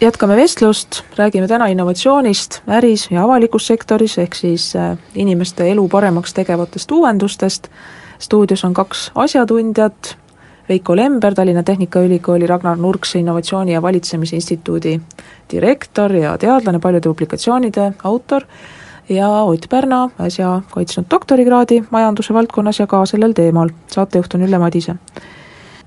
[0.00, 6.34] jätkame vestlust, räägime täna innovatsioonist äris ja avalikus sektoris, ehk siis äh, inimeste elu paremaks
[6.34, 7.68] tegevatest uuendustest.
[8.18, 10.16] stuudios on kaks asjatundjat,
[10.68, 15.00] Veiko Lember, Tallinna Tehnikaülikooli Ragnar Nurkse Innovatsiooni ja Valitsemise Instituudi
[15.52, 18.42] direktor ja teadlane, paljude publikatsioonide autor,
[19.10, 24.58] ja Ott Pärna, äsja kaitsnud doktorikraadi majanduse valdkonnas ja ka sellel teemal, saatejuht on Ülle
[24.58, 24.96] Madise.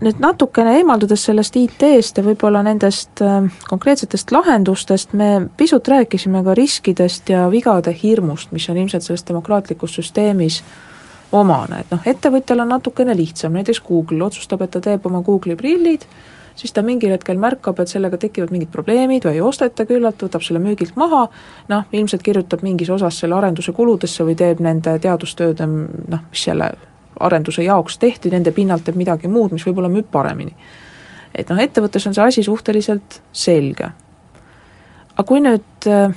[0.04, 6.56] Nüüd natukene eemaldudes sellest IT-st ja võib-olla nendest äh, konkreetsetest lahendustest, me pisut rääkisime ka
[6.60, 10.60] riskidest ja vigade hirmust, mis on ilmselt selles demokraatlikus süsteemis
[11.32, 15.56] omane, et noh, ettevõtjal on natukene lihtsam, näiteks Google otsustab, et ta teeb oma Google'i
[15.58, 16.04] prillid,
[16.56, 20.44] siis ta mingil hetkel märkab, et sellega tekivad mingid probleemid või ei osteta küllalt, võtab
[20.46, 21.26] selle müügilt maha,
[21.70, 26.72] noh, ilmselt kirjutab mingis osas selle arenduse kuludesse või teeb nende teadustööde noh, mis selle
[27.20, 30.56] arenduse jaoks tehti, nende pinnalt teeb midagi muud, mis võib-olla müüb paremini.
[31.36, 33.90] et noh, ettevõttes on see asi suhteliselt selge.
[35.14, 36.16] aga kui nüüd äh,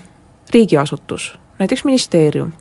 [0.52, 2.52] riigiasutus, näiteks ministeerium,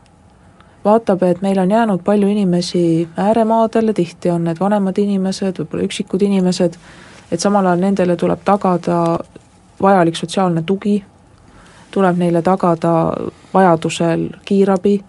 [0.86, 6.22] vaatab, et meil on jäänud palju inimesi ääremaadele, tihti on need vanemad inimesed, võib-olla üksikud
[6.22, 6.78] inimesed,
[7.32, 9.18] et samal ajal nendele tuleb tagada
[9.82, 11.04] vajalik sotsiaalne tugi,
[11.92, 13.14] tuleb neile tagada
[13.54, 15.00] vajadusel kiirabi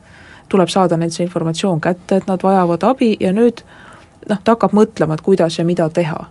[0.48, 3.62] tuleb saada neilt see informatsioon kätte, et nad vajavad abi ja nüüd
[4.28, 6.26] noh, ta hakkab mõtlema, et kuidas ja mida teha.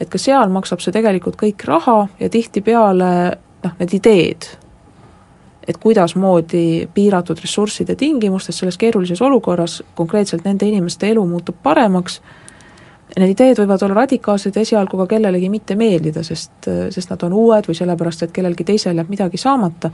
[0.00, 3.10] et ka seal maksab see tegelikult kõik raha ja tihtipeale
[3.64, 4.46] noh, need ideed,
[5.68, 12.20] et kuidasmoodi piiratud ressursside tingimustes selles keerulises olukorras konkreetselt nende inimeste elu muutub paremaks,
[13.20, 17.32] need ideed võivad olla radikaalsed ja esialgu ka kellelegi mitte meeldida, sest, sest nad on
[17.38, 19.90] uued või sellepärast, et kellelgi teisel jääb midagi saamata,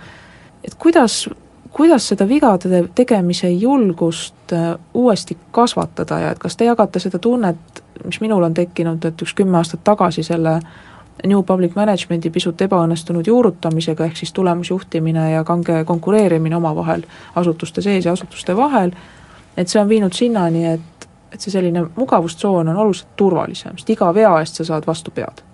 [0.65, 1.27] et kuidas
[1.71, 7.83] kuidas seda vigade tegemise julgust äh, uuesti kasvatada ja et kas te jagate seda tunnet,
[8.05, 10.59] mis minul on tekkinud, et üks kümme aastat tagasi selle
[11.27, 17.05] New Public Management'i pisut ebaõnnestunud juurutamisega, ehk siis tulemusjuhtimine ja kange konkureerimine omavahel
[17.37, 18.95] asutuste sees ja asutuste vahel,
[19.57, 21.00] et see on viinud sinnani, et,
[21.31, 25.45] et see selline mugavustsoon on oluliselt turvalisem, sest iga vea eest sa saad vastu pead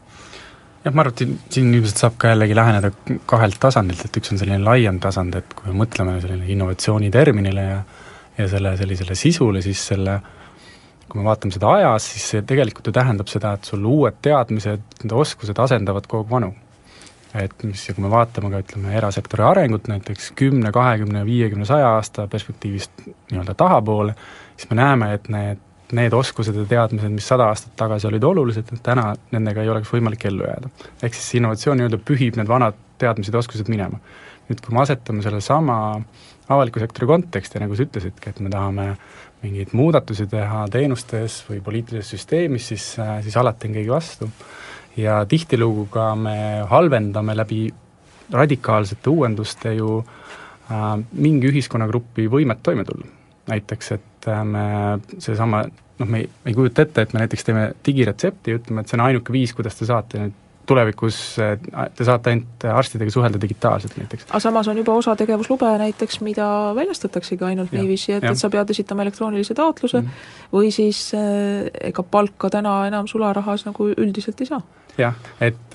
[0.84, 2.90] jah, ma arvan, et siin, ilmselt saab ka jällegi läheneda
[3.26, 7.70] kahelt tasandilt, et üks on selline laiem tasand, et kui me mõtleme selline innovatsiooni terminile
[7.70, 7.80] ja
[8.38, 10.20] ja selle sellisele sisule, siis selle
[11.08, 14.82] kui me vaatame seda ajas, siis see tegelikult ju tähendab seda, et sul uued teadmised,
[15.02, 16.54] need oskused asendavad kogu vanu.
[17.36, 21.90] et mis, ja kui me vaatame ka ütleme, erasektori arengut näiteks kümne, kahekümne, viiekümne, saja
[21.98, 24.14] aasta perspektiivist nii-öelda tahapoole,
[24.56, 25.60] siis me näeme, et need
[25.92, 30.26] need oskused ja teadmised, mis sada aastat tagasi olid olulised, täna nendega ei oleks võimalik
[30.26, 30.70] ellu jääda.
[31.02, 34.00] ehk siis innovatsioon nii-öelda pühib need vanad teadmised ja oskused minema.
[34.48, 35.76] nüüd, kui me asetame sellesama
[36.48, 38.96] avaliku sektori konteksti, nagu sa ütlesidki, et me tahame
[39.42, 42.86] mingeid muudatusi teha teenustes või poliitilises süsteemis, siis,
[43.22, 44.30] siis alati on keegi vastu.
[44.96, 46.36] ja tihtilugu ka me
[46.70, 47.66] halvendame läbi
[48.32, 49.98] radikaalsete uuenduste ju
[50.70, 53.06] äh, mingi ühiskonnagrupi võimet toime tulla.
[53.46, 54.64] näiteks, et et me
[55.18, 58.82] seesama noh, me ei, me ei kujuta ette, et me näiteks teeme digiretsepti ja ütleme,
[58.82, 61.18] et see on ainuke viis, kuidas te saate nüüd tulevikus
[61.94, 64.26] te saate ainult arstidega suhelda digitaalselt näiteks.
[64.28, 68.50] aga samas on juba osa tegevuslube näiteks, mida väljastataksegi ainult ja, niiviisi, et, et sa
[68.50, 74.40] pead esitama elektroonilise taotluse mm või siis eh, ega palka täna enam sularahas nagu üldiselt
[74.40, 74.60] ei saa.
[74.98, 75.74] jah, et,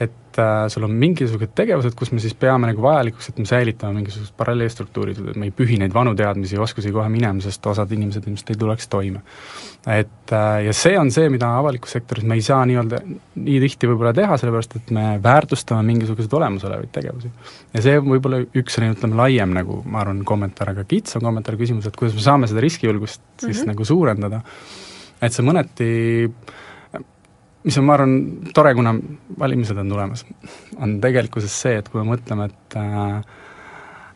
[0.00, 3.46] et et äh, sul on mingisugused tegevused, kus me siis peame nagu vajalikuks, et me
[3.48, 7.66] säilitame mingisugused paralleelstruktuurid, et me ei pühi neid vanu teadmisi ja oskusi kohe minema, sest
[7.68, 9.20] osad inimesed ilmselt ei tuleks toime.
[9.82, 13.02] et äh, ja see on see, mida avalikus sektoris me ei saa nii-öelda
[13.42, 17.32] nii tihti võib-olla teha, sellepärast et me väärtustame mingisuguseid olemasolevaid tegevusi.
[17.74, 21.90] ja see võib-olla üks selline, ütleme, laiem nagu ma arvan, kommentaar, aga kitsam kommentaar, küsimus,
[21.90, 23.72] et kuidas me saame seda riskijulgust siis mm -hmm.
[23.74, 24.42] nagu suurendada,
[25.20, 25.90] et see mõneti
[27.62, 28.16] mis on, ma arvan,
[28.54, 28.94] tore, kuna
[29.38, 30.26] valimised on tulemas,
[30.78, 33.40] on tegelikkuses see, et kui me mõtleme, et äh,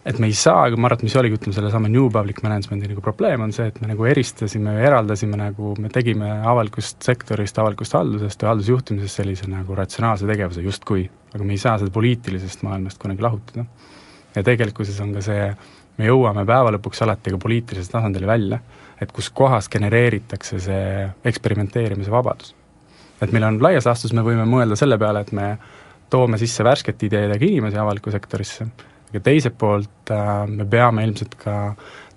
[0.07, 3.03] et me ei saa, ma arvan, et mis oligi, ütleme, sellesama New Public Management'i nagu
[3.03, 7.97] probleem on see, et me nagu eristasime ja eraldasime nagu, me tegime avalikust sektorist, avalikust
[7.99, 13.03] haldusest ja haldusjuhtimisest sellise nagu ratsionaalse tegevuse justkui, aga me ei saa seda poliitilisest maailmast
[13.03, 13.66] kunagi lahutada.
[14.37, 15.49] ja tegelikkuses on ka see,
[15.99, 18.61] me jõuame päeva lõpuks alati ka poliitilisele tasandile välja,
[19.01, 20.87] et kus kohas genereeritakse see
[21.25, 22.55] eksperimenteerimise vabadus.
[23.23, 25.57] Et meil on laias laastus, me võime mõelda selle peale, et me
[26.11, 28.67] toome sisse värskete ideedega inimesi avalikku sektorisse
[29.11, 31.57] aga teiselt poolt äh, me peame ilmselt ka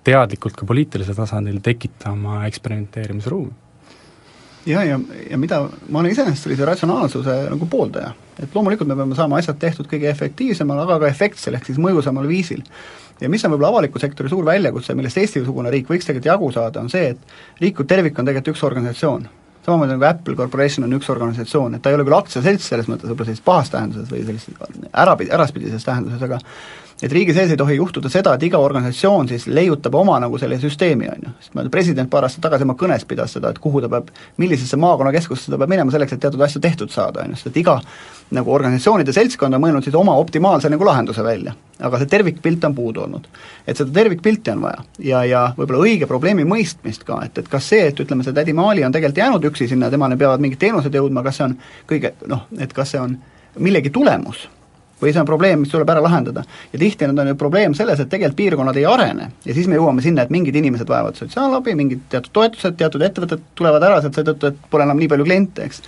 [0.04, 3.52] teadlikult ka poliitilisel tasandil tekitama eksperimenteerimisruumi.
[4.66, 4.98] ja, ja,
[5.30, 8.12] ja mida, ma olen iseenesest sellise ratsionaalsuse nagu pooldaja.
[8.42, 12.28] et loomulikult me peame saama asjad tehtud kõige efektiivsemal, aga ka efektsel, ehk siis mõjusamal
[12.28, 12.64] viisil.
[13.20, 16.80] ja mis on võib-olla avaliku sektori suur väljakutse, millest Eesti-sugune riik võiks tegelikult jagu saada,
[16.80, 19.28] on see, et riik kui tervik on tegelikult üks organisatsioon
[19.70, 23.08] samamoodi nagu Apple Corporation on üks organisatsioon, et ta ei ole küll aktsiaselts selles mõttes
[23.08, 26.40] võib-olla sellises pahas tähenduses või sellises ära, äraspidises tähenduses, aga
[27.02, 30.58] et riigi sees ei tohi juhtuda seda, et iga organisatsioon siis leiutab oma nagu selle
[30.60, 31.32] süsteemi, on ju.
[31.40, 34.76] sest ma president paar aastat tagasi oma kõnes pidas seda, et kuhu ta peab, millisesse
[34.80, 37.78] maakonnakeskusesse ta peab minema selleks, et teatud asju tehtud saada, on ju, sest et iga
[38.36, 41.56] nagu organisatsioonide seltskond on mõelnud siis oma optimaalse nagu lahenduse välja.
[41.80, 43.26] aga see tervikpilt on puudu olnud.
[43.66, 47.68] et seda tervikpilti on vaja ja, ja võib-olla õige probleemi mõistmist ka, et, et kas
[47.72, 50.94] see, et ütleme, see tädi Maali on tegelikult jäänud üksi sinna, temale peavad mingid teenused
[50.94, 53.16] jõudma, kas see on kõige noh, et kas see on
[53.58, 54.48] millegi tulemus
[55.00, 56.44] või see on probleem, mis tuleb ära lahendada.
[56.72, 59.78] ja tihti on, on ju probleem selles, et tegelikult piirkonnad ei arene ja siis me
[59.78, 64.18] jõuame sinna, et mingid inimesed vajavad sotsiaalabi, mingid teatud toetused, teatud ettevõtted tulevad ära sealt
[64.18, 65.82] seetõttu, et pole enam nii palju kliente, eks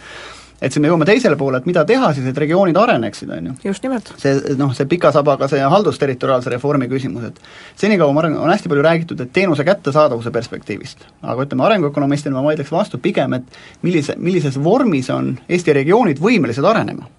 [0.62, 3.54] et siis me jõuame teisele poole, et mida teha siis, et regioonid areneksid, on ju.
[3.66, 4.12] just nimelt.
[4.22, 7.40] see noh, see pika sabaga see haldusterritoriaalse reformi küsimus, et
[7.82, 12.46] senikaua ma arvan, on hästi palju räägitud, et teenuse kättesaadavuse perspektiivist, aga ütleme, arenguökonomistina ma
[12.46, 17.10] vaidleks vastu pigem, et millise, millises vormis on Eesti regioonid võimelised arenema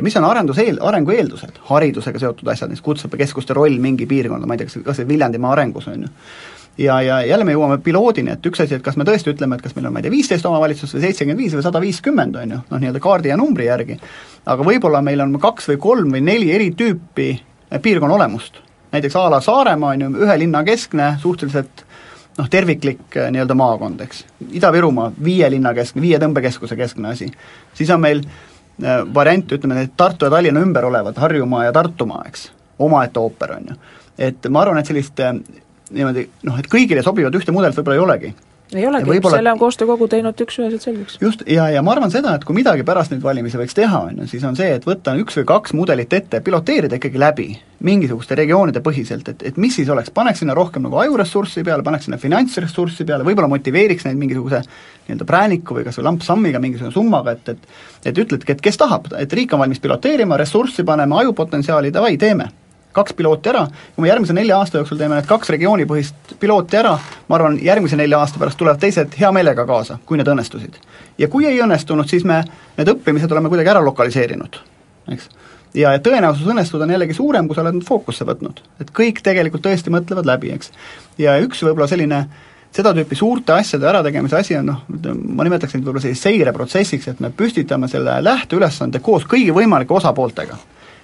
[0.00, 4.56] ja mis on arenduseel, arengu eeldused, haridusega seotud asjad, näiteks kutseõppekeskuste roll mingi piirkonda, ma
[4.56, 6.12] ei tea, kas, kas või Viljandimaa arengus, on ju.
[6.86, 9.66] ja, ja jälle me jõuame piloodini, et üks asi, et kas me tõesti ütleme, et
[9.66, 12.56] kas meil on, ma ei tea, viisteist omavalitsust või seitsekümmend viis või sada viiskümmend, on
[12.56, 14.00] ju, noh nii-öelda kaardi ja numbri järgi,
[14.48, 17.30] aga võib-olla meil on kaks või kolm või neli eri tüüpi
[17.82, 18.62] piirkonna olemust.
[18.92, 21.84] näiteks a la Saaremaa on ju ühe linna keskne, suhteliselt
[22.38, 24.24] noh, terviklik nii-öelda maakond, eks.
[24.50, 27.28] Ida-Virumaa, viie linna keskne, viie tõmbekeskuse keskne asi.
[27.74, 28.24] siis on meil
[29.14, 33.72] variant, ütleme need Tartu ja Tallinna ümber olevad, Harjumaa ja Tartumaa, eks, omaette ooper, on
[33.72, 33.80] ju.
[34.18, 35.34] et ma arvan, et sellist äh,
[35.90, 38.34] niimoodi noh, et kõigile sobivat ühte mudelit võib-olla ei olegi
[38.74, 41.16] ei olegi, selle on koostöökogu teinud üks-üheselt selgeks.
[41.20, 44.22] just, ja, ja ma arvan seda, et kui midagi pärast neid valimisi võiks teha, on
[44.22, 47.48] ju, siis on see, et võtta üks või kaks mudelit ette, piloteerida ikkagi läbi,
[47.86, 52.06] mingisuguste regioonide põhiselt, et, et mis siis oleks, paneks sinna rohkem nagu ajuressurssi peale, paneks
[52.08, 57.36] sinna finantsressurssi peale, võib-olla motiveeriks neid mingisuguse nii-öelda prääniku või kas või lampsammiga mingisuguse summaga,
[57.36, 61.92] et, et et ütledki, et kes tahab, et riik on valmis piloteerima, ressurssi panema, ajupotentsiaali,
[61.92, 62.46] davai, teeme
[62.92, 63.64] kaks pilooti ära,
[63.94, 66.96] kui me järgmise nelja aasta jooksul teeme need kaks regioonipõhist pilooti ära,
[67.28, 70.80] ma arvan, järgmise nelja aasta pärast tulevad teised hea meelega kaasa, kui need õnnestusid.
[71.18, 72.42] ja kui ei õnnestunud, siis me
[72.78, 74.60] need õppimised oleme kuidagi ära lokaliseerinud,
[75.14, 75.28] eks.
[75.74, 78.62] ja et tõenäosus õnnestuda on jällegi suurem, kui sa oled nad fookusse võtnud.
[78.80, 80.72] et kõik tegelikult tõesti mõtlevad läbi, eks.
[81.18, 82.24] ja üks võib-olla selline
[82.74, 87.22] seda tüüpi suurte asjade ärategemise asi on noh, ma nimetaks neid võib-olla selliseks seireprotsessiks, et
[87.22, 90.58] me püstitame selle lähteülesande koos kõigi võimalike osapooltega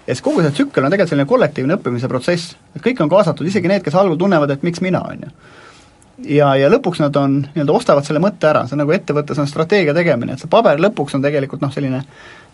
[0.07, 3.47] ja siis kogu see tsükkel on tegelikult selline kollektiivne õppimise protsess, et kõik on kaasatud,
[3.49, 5.33] isegi need, kes algul tunnevad, et miks mina, on ju.
[6.37, 9.51] ja, ja lõpuks nad on, nii-öelda ostavad selle mõtte ära, see on nagu ettevõttes on
[9.51, 12.05] strateegia tegemine, et see paber lõpuks on tegelikult noh, selline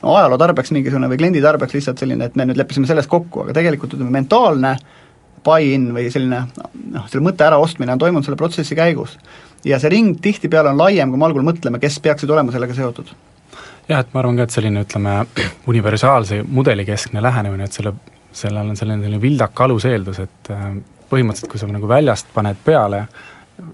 [0.03, 3.45] no ajaloo tarbeks mingisugune või kliendi tarbeks lihtsalt selline, et me nüüd leppisime selles kokku,
[3.45, 4.77] aga tegelikult ütleme, mentaalne
[5.45, 6.47] buy-in või selline
[6.95, 9.19] noh, selle mõtte äraostmine on toimunud selle protsessi käigus.
[9.65, 13.13] ja see ring tihtipeale on laiem, kui me algul mõtleme, kes peaksid olema sellega seotud
[13.89, 15.19] jah, et ma arvan ka, et selline ütleme,
[15.73, 17.95] universaalse mudelikeskne lähenemine, et selle,
[18.33, 20.73] sellel on selline, selline vildaka aluseeldus, et äh,
[21.13, 23.07] põhimõtteliselt kui sa nagu väljast paned peale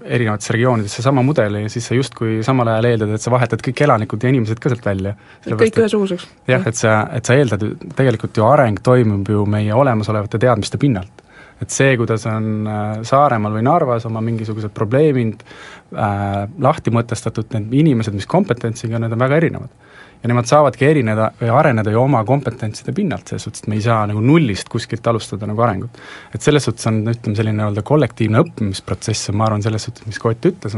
[0.03, 4.21] erinevatesse regioonidesse sama mudeli, siis sa justkui samal ajal eeldad, et sa vahetad kõik elanikud
[4.21, 5.15] ja inimesed ka sealt välja.
[5.47, 6.27] kõik ühesuguseks.
[6.51, 7.63] jah, et sa, et sa eeldad,
[7.97, 11.25] tegelikult ju areng toimub ju meie olemasolevate teadmiste pinnalt
[11.59, 17.73] et see, kuidas on äh, Saaremaal või Narvas oma mingisugused probleemid äh, lahti mõtestatud, need
[17.81, 19.88] inimesed, mis kompetentsiga, need on väga erinevad
[20.23, 23.83] ja nemad saavadki erineda või areneda ju oma kompetentside pinnalt, selles suhtes, et me ei
[23.85, 25.95] saa nagu nullist kuskilt alustada nagu arengut.
[26.35, 30.45] et selles suhtes on, ütleme, selline nii-öelda kollektiivne õppimisprotsess, ma arvan, selles suhtes, mis Kott
[30.49, 30.75] ütles,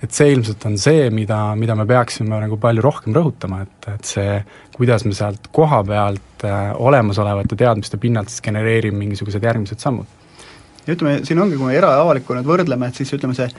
[0.00, 4.12] et see ilmselt on see, mida, mida me peaksime nagu palju rohkem rõhutama, et, et
[4.14, 4.38] see,
[4.76, 10.08] kuidas me sealt koha pealt äh, olemasolevate teadmiste pinnalt siis genereerime mingisugused järgmised sammud.
[10.86, 13.50] ja ütleme, siin ongi, kui me era- ja avalikku nüüd võrdleme, et siis ütleme, see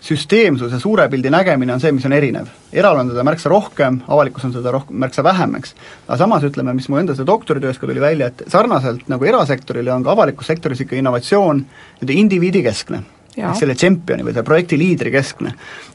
[0.00, 2.46] süsteemsus ja suure pildi nägemine on see, mis on erinev.
[2.72, 5.74] eral on teda märksa rohkem, avalikkus on seda rohkem, märksa vähem, eks.
[6.06, 9.92] aga samas ütleme, mis mu enda seda doktoritöös ka tuli välja, et sarnaselt nagu erasektorile
[9.92, 13.02] on ka avalikus sektoris ikka innovatsioon nii-öelda indiviidikeskne
[13.38, 15.52] ehk selle tšempioni või selle projekti liidri keskne.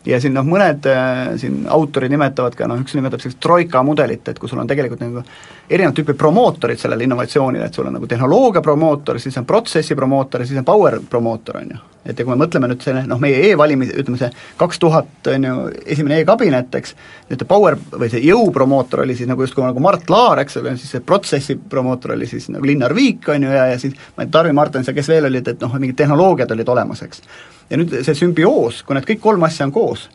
[0.08, 4.28] ja siin noh, mõned äh, siin autorid nimetavad ka noh, üks nimetab sellist troika mudelit,
[4.28, 5.24] et kui sul on tegelikult nagu
[5.70, 10.44] erinevat tüüpi promootorid sellele innovatsioonile, et sul on nagu tehnoloogia promootor, siis on protsessi promootor
[10.44, 13.20] ja siis on power promootor, on ju et ja kui me mõtleme nüüd selle noh,
[13.22, 14.30] meie e-valimis, ütleme see
[14.60, 15.56] kaks tuhat on ju
[15.96, 16.96] esimene e-kabinet, eks,
[17.30, 20.96] nüüd power või see jõupromootor oli siis nagu justkui nagu Mart Laar, eks ole, siis
[20.96, 24.28] see protsessi promootor oli siis nagu Linnar Viik, on ju, ja, ja siis ma ei
[24.28, 27.24] tea, Tarvi Martens ja kes veel olid, et noh, mingid tehnoloogiad olid olemas, eks.
[27.70, 30.10] ja nüüd see sümbioos, kui need kõik kolm asja on koos,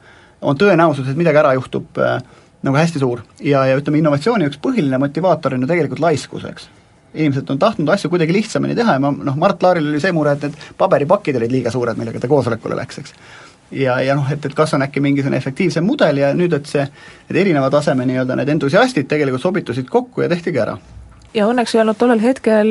[0.44, 2.18] on tõenäosus, et midagi ära juhtub äh,
[2.66, 3.24] nagu hästi suur.
[3.40, 6.68] ja, ja ütleme, innovatsiooni üks põhiline motivaator on ju tegelikult laiskus, eks
[7.14, 10.34] inimesed on tahtnud asju kuidagi lihtsamini teha ja ma noh, Mart Laaril oli see mure,
[10.36, 13.16] et need paberipakid olid liiga suured, millega ta koosolekule läks, eks.
[13.80, 16.84] ja, ja noh, et, et kas on äkki mingisugune efektiivsem mudel ja nüüd, et see,
[17.30, 20.76] need erineva taseme nii-öelda need entusiastid tegelikult sobitusid kokku ja tehtigi ära
[21.36, 22.70] ja õnneks ei olnud tollel hetkel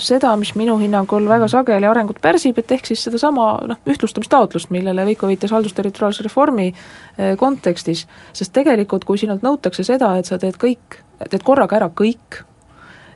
[0.00, 5.04] seda, mis minu hinnangul väga sageli arengut pärsib, et ehk siis sedasama noh, ühtlustamistaotlust, millele
[5.08, 10.56] Veiko viitas haldusterritoriaalse reformi eh, kontekstis, sest tegelikult kui sinult nõutakse seda, et sa teed
[10.60, 12.42] kõik, teed korraga ära kõik,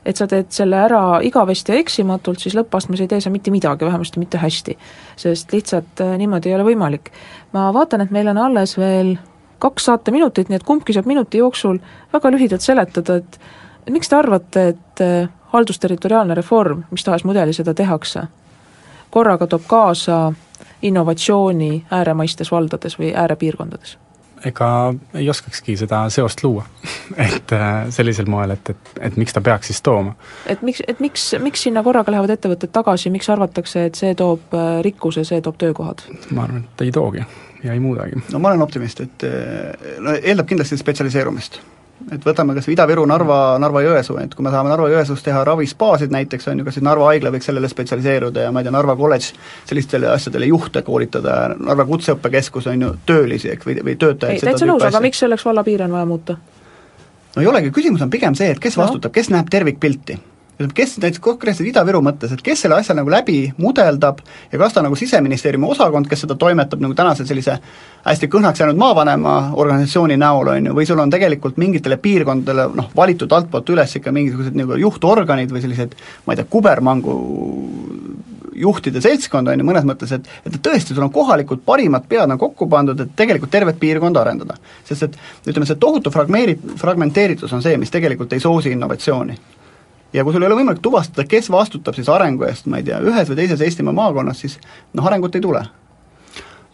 [0.07, 3.85] et sa teed selle ära igavesti ja eksimatult, siis lõppastmes ei tee sa mitte midagi,
[3.85, 4.77] vähemasti mitte hästi.
[5.19, 7.11] sest lihtsalt äh, niimoodi ei ole võimalik.
[7.53, 9.17] ma vaatan, et meil on alles veel
[9.59, 11.79] kaks saateminutit, nii et kumbki saab minuti jooksul
[12.13, 13.39] väga lühidalt seletada, et
[13.89, 18.27] miks te arvate, et äh, haldusterritoriaalne reform, mis tahes mudeli seda tehakse,
[19.11, 20.33] korraga toob kaasa
[20.81, 23.97] innovatsiooni ääremaistes valdades või äärepiirkondades?
[24.45, 26.65] Ega ei oskakski seda seost luua
[27.27, 30.15] et äh, sellisel moel, et, et, et miks ta peaks siis tooma.
[30.45, 34.53] et miks, et miks, miks sinna korraga lähevad ettevõtted tagasi, miks arvatakse, et see toob
[34.57, 36.05] äh, rikkuse, see toob töökohad?
[36.31, 37.25] ma arvan, et ei toogi
[37.63, 38.21] ja ei muudagi.
[38.31, 41.61] no ma olen optimist, et äh, no eeldab kindlasti spetsialiseerumist
[42.11, 46.47] et võtame kas või Ida-Viru, Narva, Narva-Jõesuu, et kui me tahame Narva-Jõesuus teha ravispaasid näiteks,
[46.51, 49.33] on ju, kas siis Narva haigla võiks sellele spetsialiseeruda ja ma ei tea, Narva kolledž
[49.67, 54.69] sellistele asjadele juhte koolitada, Narva Kutseõppekeskus on ju töölisi, eks, või, või töötajaid ei, täitsa
[54.69, 56.37] nõus, aga miks selleks vallapiire on vaja muuta?
[57.35, 60.19] no ei olegi, küsimus on pigem see, et kes vastutab no., kes näeb tervikpilti
[60.57, 64.81] kes näiteks konkreetselt Ida-Viru mõttes, et kes selle asja nagu läbi mudeldab ja kas ta
[64.81, 67.59] nagu Siseministeeriumi osakond, kes seda toimetab nagu tänase sellise
[68.05, 72.89] hästi kõhnaks jäänud maavanema organisatsiooni näol, on ju, või sul on tegelikult mingitele piirkondadele noh,
[72.95, 75.93] valitud altpoolt üles ikka mingisugused nagu juhtorganid või sellised
[76.25, 77.17] ma ei tea, kubermangu
[78.57, 82.47] juhtide seltskond, on ju, mõnes mõttes, et et tõesti, sul on kohalikud parimad pead nagu
[82.47, 84.57] kokku pandud, et tegelikult tervet piirkonda arendada.
[84.87, 89.37] sest et ütleme, see tohutu fragmeeri-, fragmenteeritus on see, mis tegelikult ei soosi innovatsiooni
[90.13, 93.01] ja kui sul ei ole võimalik tuvastada, kes vastutab siis arengu eest, ma ei tea,
[93.03, 94.57] ühes või teises Eestimaa maakonnas, siis
[94.93, 95.65] noh, arengut ei tule.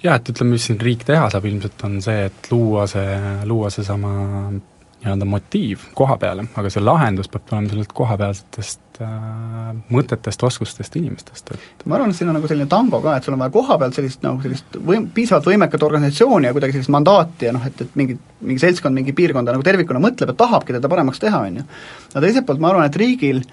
[0.03, 3.19] jah, et ütleme, mis siin riik teha saab ilmselt, on see, et luua see,
[3.49, 4.13] luua seesama
[4.51, 8.82] nii-öelda motiiv koha peale, aga see lahendus peab tulema sellelt kohapealsetest
[9.93, 13.35] mõtetest, oskustest, inimestest, et ma arvan, et siin on nagu selline tango ka, et sul
[13.35, 17.49] on vaja koha pealt sellist nagu sellist võim-, piisavalt võimekat organisatsiooni ja kuidagi sellist mandaati
[17.49, 20.91] ja noh, et, et mingi, mingi seltskond mingi piirkonda nagu tervikuna mõtleb ja tahabki teda
[20.91, 21.65] paremaks teha, on ju.
[22.13, 23.43] aga teiselt poolt ma arvan, et riigil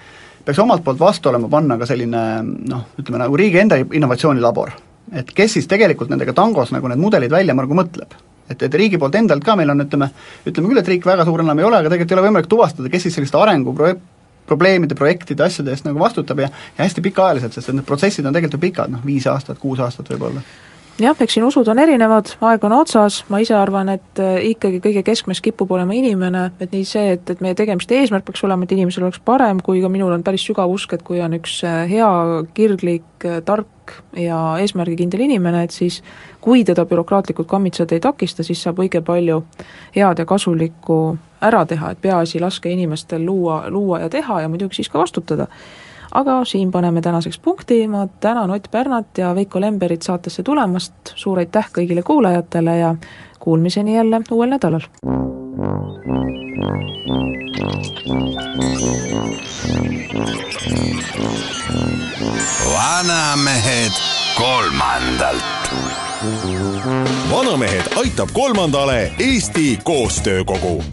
[0.45, 4.76] peaks omalt poolt vastu olema panna ka selline noh, ütleme nagu riigi enda innovatsioonilabor.
[5.16, 8.12] et kes siis tegelikult nendega tangos nagu need mudelid välja nagu mõtleb
[8.51, 10.11] et, et riigi poolt endalt ka meil on, ütleme,
[10.45, 12.91] ütleme küll, et riik väga suur enam ei ole, aga tegelikult ei ole võimalik tuvastada,
[12.93, 13.95] kes siis selliste arengu pro-,
[14.51, 18.59] probleemide, projektide, asjade eest nagu vastutab ja ja hästi pikaajaliselt, sest need protsessid on tegelikult
[18.59, 20.42] ju pikad, noh viis aastat, kuus aastat võib-olla
[21.05, 24.80] jah, eks siin usud on erinevad, aeg on otsas, ma ise arvan, et äh, ikkagi
[24.84, 28.66] kõige keskmes kipub olema inimene, et nii see, et, et meie tegemiste eesmärk peaks olema,
[28.66, 31.61] et inimesel oleks parem, kui ka minul on päris sügav usk, et kui on üks
[31.68, 32.11] äh, hea,
[32.57, 36.01] kirglik, äh, tark ja eesmärgikindel inimene, et siis
[36.44, 39.42] kui teda bürokraatlikud kammitsad ei takista, siis saab õige palju
[39.96, 41.01] head ja kasulikku
[41.42, 45.48] ära teha, et peaasi laske inimestel luua, luua ja teha ja muidugi siis ka vastutada
[46.14, 51.38] aga siin paneme tänaseks punkti, ma tänan Ott Pärnat ja Veiko Lemberit saatesse tulemast, suur
[51.38, 52.94] aitäh kõigile kuulajatele ja
[53.40, 54.80] kuulmiseni jälle uuel nädalal!
[62.74, 63.92] vanamehed
[64.38, 65.44] kolmandalt.
[67.30, 70.84] vanamehed aitab kolmandale Eesti Koostöökogu